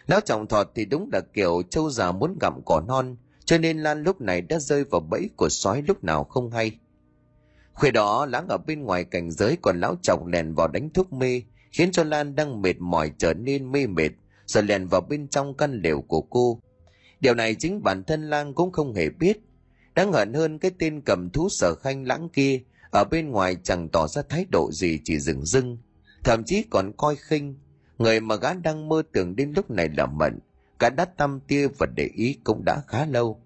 [0.07, 3.79] Lão trọng thọt thì đúng là kiểu châu già muốn gặm cỏ non, cho nên
[3.79, 6.79] lan lúc này đã rơi vào bẫy của sói lúc nào không hay.
[7.73, 11.13] Khuya đó, lãng ở bên ngoài cảnh giới còn lão trọng lèn vào đánh thuốc
[11.13, 11.41] mê,
[11.71, 14.09] khiến cho lan đang mệt mỏi trở nên mê mệt
[14.49, 16.59] rồi lèn vào bên trong căn lều của cô.
[17.19, 19.39] Điều này chính bản thân lan cũng không hề biết.
[19.95, 23.89] Đáng hận hơn cái tên cầm thú sở khanh lãng kia, ở bên ngoài chẳng
[23.89, 25.77] tỏ ra thái độ gì chỉ dừng dưng
[26.23, 27.55] thậm chí còn coi khinh.
[27.97, 30.39] Người mà gã đang mơ tưởng đến lúc này là mận.
[30.79, 33.41] Cả đã tâm tia và để ý cũng đã khá lâu.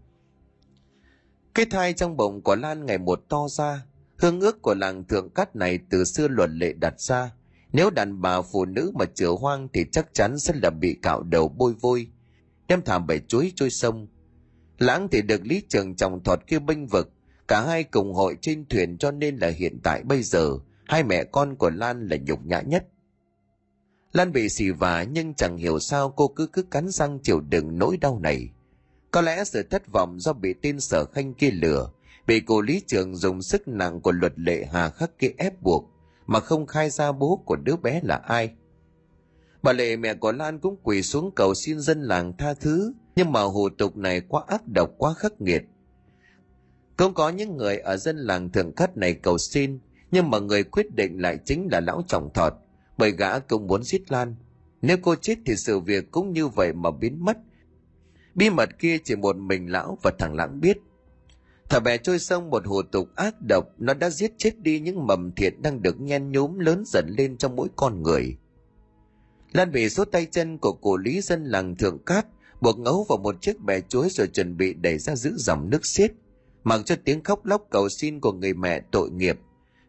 [1.54, 3.86] Cái thai trong bụng của lan ngày một to ra.
[4.18, 7.32] Hương ước của làng thượng cát này từ xưa luật lệ đặt ra
[7.74, 11.24] nếu đàn bà phụ nữ mà chữa hoang thì chắc chắn sẽ là bị cạo
[11.24, 12.08] đầu bôi vôi,
[12.68, 14.08] đem thảm bể chuối trôi sông.
[14.78, 17.10] Lãng thì được lý trường chồng thọt kia bênh vực,
[17.48, 21.24] cả hai cùng hội trên thuyền cho nên là hiện tại bây giờ hai mẹ
[21.24, 22.88] con của lan là nhục nhã nhất.
[24.14, 27.78] Lan bị xì vả nhưng chẳng hiểu sao cô cứ cứ cắn răng chịu đựng
[27.78, 28.50] nỗi đau này.
[29.12, 31.90] Có lẽ sự thất vọng do bị tin sở khanh kia lừa,
[32.28, 35.93] bị cô lý trường dùng sức nặng của luật lệ hà khắc kia ép buộc
[36.28, 38.54] mà không khai ra bố của đứa bé là ai.
[39.64, 43.32] Bà lệ mẹ của lan cũng quỳ xuống cầu xin dân làng tha thứ, nhưng
[43.32, 45.64] mà hủ tục này quá ác độc, quá khắc nghiệt.
[46.98, 49.80] Cũng có những người ở dân làng thượng khất này cầu xin,
[50.12, 52.54] nhưng mà người quyết định lại chính là lão trọng thọt,
[52.98, 54.36] bởi gã cũng muốn giết lan.
[54.82, 57.38] Nếu cô chết thì sự việc cũng như vậy mà biến mất.
[58.36, 60.78] Bí mật kia chỉ một mình lão và thằng lãng biết
[61.74, 65.08] thả bè trôi sông một hủ tục ác độc, nó đã giết chết đi những
[65.08, 68.38] mầm thiện đang được nhen nhúm lớn dần lên trong mỗi con người.
[69.54, 72.26] Lan bị số tay chân của cụ lý dân làng thượng cát,
[72.62, 75.86] buộc ngấu vào một chiếc bè chuối rồi chuẩn bị đẩy ra giữ dòng nước
[75.86, 76.12] xiết
[76.64, 79.40] mặc cho tiếng khóc lóc cầu xin của người mẹ tội nghiệp,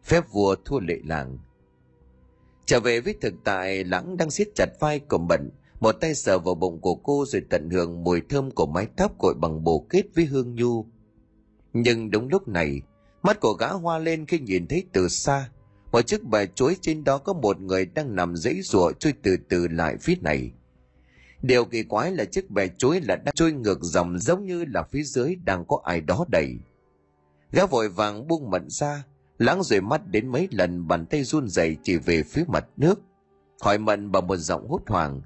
[0.03, 1.37] phép vua thua lệ làng.
[2.65, 6.39] Trở về với thực tại, lãng đang siết chặt vai của mận một tay sờ
[6.39, 9.85] vào bụng của cô rồi tận hưởng mùi thơm của mái tóc cội bằng bồ
[9.89, 10.85] kết với hương nhu
[11.77, 12.81] nhưng đúng lúc này,
[13.23, 15.49] mắt của gã hoa lên khi nhìn thấy từ xa.
[15.91, 19.37] Một chiếc bè chuối trên đó có một người đang nằm dãy rụa trôi từ
[19.49, 20.51] từ lại phía này.
[21.41, 24.83] Điều kỳ quái là chiếc bè chuối là đang trôi ngược dòng giống như là
[24.83, 26.55] phía dưới đang có ai đó đẩy.
[27.51, 29.03] Gã vội vàng buông mận ra
[29.37, 33.01] lãng rồi mắt đến mấy lần bàn tay run rẩy chỉ về phía mặt nước.
[33.61, 35.21] Hỏi mận bằng một giọng hốt hoảng,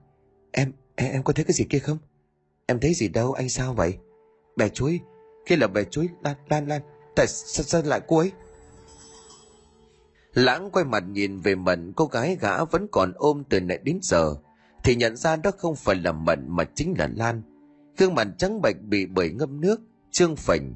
[0.52, 1.98] em em em có thấy cái gì kia không?
[2.66, 3.98] Em thấy gì đâu, anh sao vậy?
[4.56, 5.00] Bè chuối
[5.50, 6.82] kia là bè chuối lan lan lan.
[7.16, 8.32] Tại sao, sao lại cô ấy?
[10.34, 14.00] Lãng quay mặt nhìn về mận cô gái gã vẫn còn ôm từ nãy đến
[14.02, 14.36] giờ.
[14.84, 17.42] Thì nhận ra đó không phải là mận mà chính là lan.
[17.98, 19.82] Gương mặt trắng bệch bị bởi ngâm nước
[20.12, 20.76] trương phình.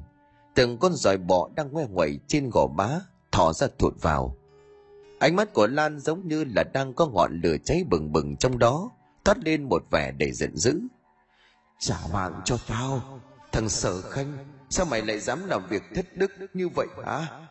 [0.54, 3.00] Từng con giòi bọ đang ngoe nguẩy trên gò má
[3.32, 4.36] thò ra thụt vào.
[5.18, 8.58] Ánh mắt của lan giống như là đang có ngọn lửa cháy bừng bừng trong
[8.58, 8.90] đó
[9.24, 10.80] toát lên một vẻ để giận dữ.
[11.78, 13.20] Trả mạng cho tao
[13.52, 17.46] thằng sở khanh sao mày lại dám làm việc thất đức như vậy hả?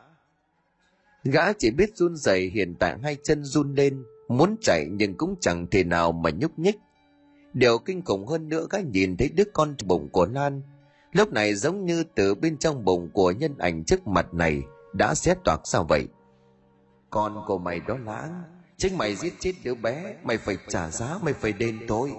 [1.24, 5.36] Gã chỉ biết run rẩy, hiện tại hai chân run lên, muốn chạy nhưng cũng
[5.42, 6.80] chẳng thể nào mà nhúc nhích.
[7.54, 10.62] Điều kinh khủng hơn nữa, gã nhìn thấy đứa con bụng của lan.
[11.12, 14.62] Lúc này giống như từ bên trong bụng của nhân ảnh trước mặt này
[14.94, 16.08] đã xé toạc sao vậy?
[17.10, 18.44] Con của mày đó lãng,
[18.78, 22.12] chính mày giết chết đứa bé, mày phải trả giá, mày phải đền tội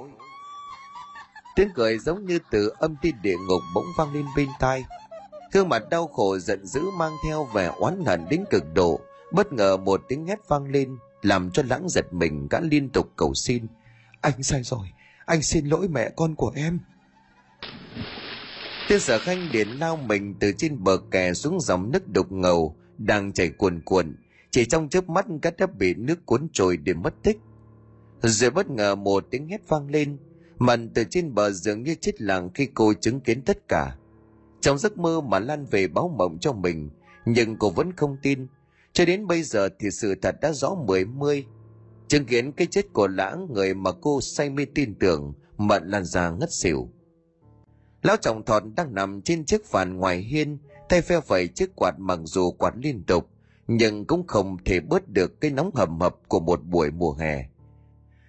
[1.56, 4.84] tiếng cười giống như từ âm ti địa ngục bỗng vang lên bên tai.
[5.52, 9.00] Gương mặt đau khổ giận dữ mang theo vẻ oán hận đến cực độ.
[9.32, 13.12] Bất ngờ một tiếng hét vang lên, làm cho lãng giật mình gã liên tục
[13.16, 13.66] cầu xin.
[14.20, 14.86] Anh sai rồi,
[15.26, 16.78] anh xin lỗi mẹ con của em.
[18.88, 22.76] Tên sở khanh điện lao mình từ trên bờ kè xuống dòng nước đục ngầu,
[22.98, 24.16] đang chảy cuồn cuộn.
[24.50, 27.38] Chỉ trong chớp mắt, gã đã bị nước cuốn trôi để mất tích.
[28.22, 30.18] Rồi bất ngờ một tiếng hét vang lên
[30.58, 33.96] Mận từ trên bờ dường như chết lặng khi cô chứng kiến tất cả.
[34.60, 36.90] Trong giấc mơ mà lan về báo mộng cho mình,
[37.24, 38.46] nhưng cô vẫn không tin.
[38.92, 41.46] Cho đến bây giờ thì sự thật đã rõ mười mươi.
[42.08, 46.04] Chứng kiến cái chết của lãng người mà cô say mê tin tưởng, mận lan
[46.04, 46.88] ra ngất xỉu.
[48.02, 51.94] Lão trọng thọt đang nằm trên chiếc phàn ngoài hiên, tay phe phẩy chiếc quạt
[51.98, 53.28] mặc dù quạt liên tục,
[53.66, 57.48] nhưng cũng không thể bớt được cái nóng hầm hập của một buổi mùa hè.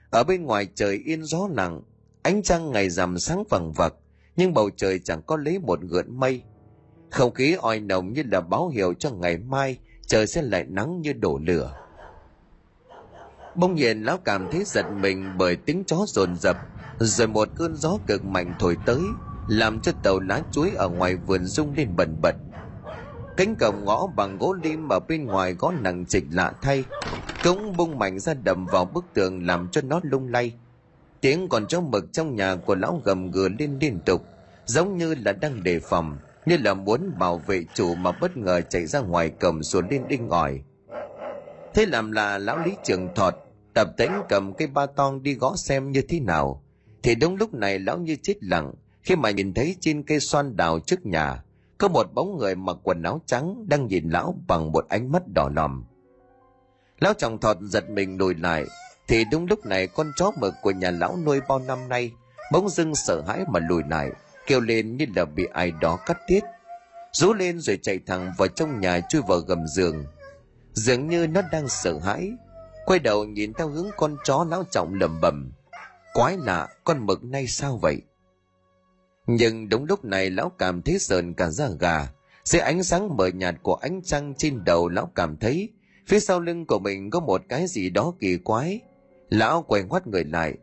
[0.10, 1.82] Ở bên ngoài trời yên gió nặng
[2.26, 3.94] ánh trăng ngày rằm sáng vằng vặc,
[4.36, 6.42] nhưng bầu trời chẳng có lấy một gợn mây.
[7.12, 9.78] Không khí oi nồng như là báo hiệu cho ngày mai,
[10.08, 11.76] trời sẽ lại nắng như đổ lửa.
[13.56, 16.58] Bông nhiên lão cảm thấy giật mình bởi tiếng chó rồn rập
[17.00, 19.02] rồi một cơn gió cực mạnh thổi tới,
[19.48, 22.36] làm cho tàu lá chuối ở ngoài vườn rung lên bần bật.
[23.38, 26.84] Cánh cổng ngõ bằng gỗ lim ở bên ngoài có nặng trịch lạ thay,
[27.44, 30.54] cũng bung mạnh ra đầm vào bức tường làm cho nó lung lay
[31.26, 34.22] tiếng còn chó mực trong nhà của lão gầm gừ lên liên tục,
[34.66, 38.62] giống như là đang đề phòng, như là muốn bảo vệ chủ mà bất ngờ
[38.62, 40.62] chạy ra ngoài cầm xuống lên đinh ngòi
[41.76, 43.36] thế làm là lão lý trường thọt,
[43.74, 46.64] tập tễnh cầm cây ba tong đi gõ xem như thế nào.
[47.04, 48.74] Thì đúng lúc này lão như chết lặng,
[49.04, 51.44] khi mà nhìn thấy trên cây xoan đào trước nhà,
[51.78, 55.24] có một bóng người mặc quần áo trắng đang nhìn lão bằng một ánh mắt
[55.28, 55.86] đỏ lòm.
[57.00, 58.66] Lão chồng thọt giật mình lùi lại
[59.08, 62.12] thì đúng lúc này con chó mực của nhà lão nuôi bao năm nay
[62.52, 64.12] bỗng dưng sợ hãi mà lùi lại,
[64.48, 66.44] kêu lên như là bị ai đó cắt tiết.
[67.12, 70.06] Rú lên rồi chạy thẳng vào trong nhà chui vào gầm giường.
[70.74, 72.32] Dường như nó đang sợ hãi,
[72.86, 75.52] quay đầu nhìn theo hướng con chó lão trọng lầm bầm
[76.14, 78.02] quái lạ, con mực nay sao vậy?
[79.28, 82.08] Nhưng đúng lúc này lão cảm thấy sờn cả da gà,
[82.44, 85.70] dưới ánh sáng mờ nhạt của ánh trăng trên đầu lão cảm thấy
[86.08, 88.82] Phía sau lưng của mình có một cái gì đó kỳ quái.
[89.36, 90.54] Lão quay ngoắt người lại.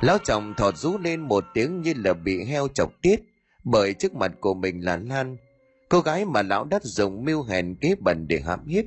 [0.00, 3.20] Lão chồng thọt rú lên một tiếng như là bị heo chọc tiết,
[3.64, 5.36] bởi trước mặt của mình là Lan,
[5.88, 8.84] cô gái mà lão đắt dùng mưu hèn kế bẩn để hãm hiếp.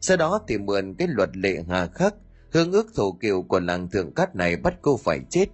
[0.00, 2.14] Sau đó thì mượn cái luật lệ hà khắc,
[2.52, 5.46] hương ước thổ kiều của làng thượng cát này bắt cô phải chết.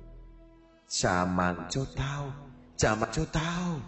[0.88, 2.32] Trả mạng cho tao,
[2.76, 3.80] trả mạng cho tao.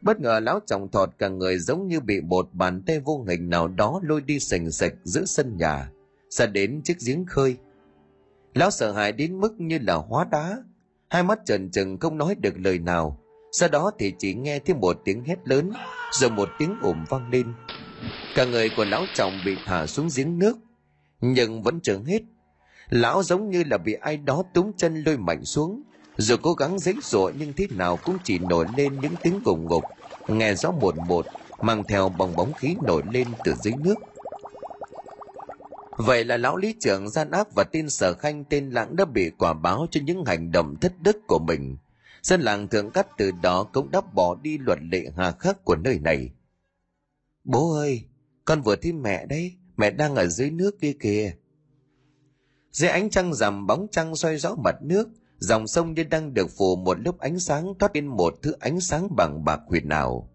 [0.00, 3.50] Bất ngờ lão chồng thọt cả người giống như bị một bàn tay vô hình
[3.50, 5.90] nào đó lôi đi sành sạch giữa sân nhà,
[6.28, 7.56] ra đến chiếc giếng khơi.
[8.54, 10.56] Lão sợ hãi đến mức như là hóa đá,
[11.08, 13.20] hai mắt trần trừng không nói được lời nào.
[13.52, 15.72] Sau đó thì chỉ nghe thêm một tiếng hét lớn,
[16.12, 17.52] rồi một tiếng ồm vang lên.
[18.34, 20.56] Cả người của lão chồng bị thả xuống giếng nước,
[21.20, 22.22] nhưng vẫn chưa hết.
[22.88, 25.82] Lão giống như là bị ai đó túm chân lôi mạnh xuống,
[26.16, 29.66] rồi cố gắng dãy dụa nhưng thế nào cũng chỉ nổi lên những tiếng gùng
[29.66, 29.84] gục,
[30.28, 31.26] nghe gió một một,
[31.60, 33.94] mang theo bong bóng khí nổi lên từ dưới nước.
[35.98, 39.30] Vậy là lão lý trưởng gian ác và tin sở khanh tên lãng đã bị
[39.38, 41.76] quả báo cho những hành động thất đức của mình.
[42.22, 45.76] Dân làng thượng cắt từ đó cũng đã bỏ đi luật lệ hà khắc của
[45.76, 46.30] nơi này.
[47.44, 48.04] Bố ơi,
[48.44, 51.32] con vừa thấy mẹ đấy, mẹ đang ở dưới nước kia kìa.
[52.72, 55.08] Dưới ánh trăng rằm bóng trăng soi rõ mặt nước,
[55.38, 58.80] dòng sông như đang được phủ một lớp ánh sáng thoát lên một thứ ánh
[58.80, 60.30] sáng bằng bạc huyền ảo.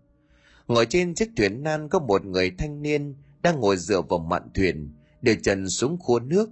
[0.67, 4.49] Ngồi trên chiếc thuyền nan có một người thanh niên đang ngồi dựa vào mạn
[4.53, 6.49] thuyền, để chân xuống khua nước.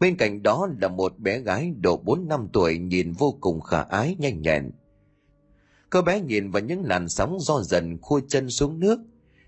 [0.00, 3.82] Bên cạnh đó là một bé gái độ 4 năm tuổi nhìn vô cùng khả
[3.82, 4.70] ái nhanh nhẹn.
[5.90, 9.00] Cô bé nhìn vào những làn sóng do dần khua chân xuống nước,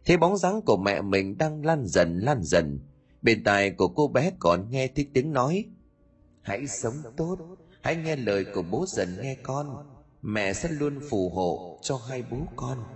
[0.05, 2.81] thấy bóng dáng của mẹ mình đang lan dần lan dần.
[3.23, 5.65] Bên tai của cô bé còn nghe thấy tiếng nói.
[6.43, 7.39] Hãy sống tốt,
[7.83, 9.87] hãy nghe lời của bố dần nghe con.
[10.23, 12.96] Mẹ sẽ luôn phù hộ cho hai bố con.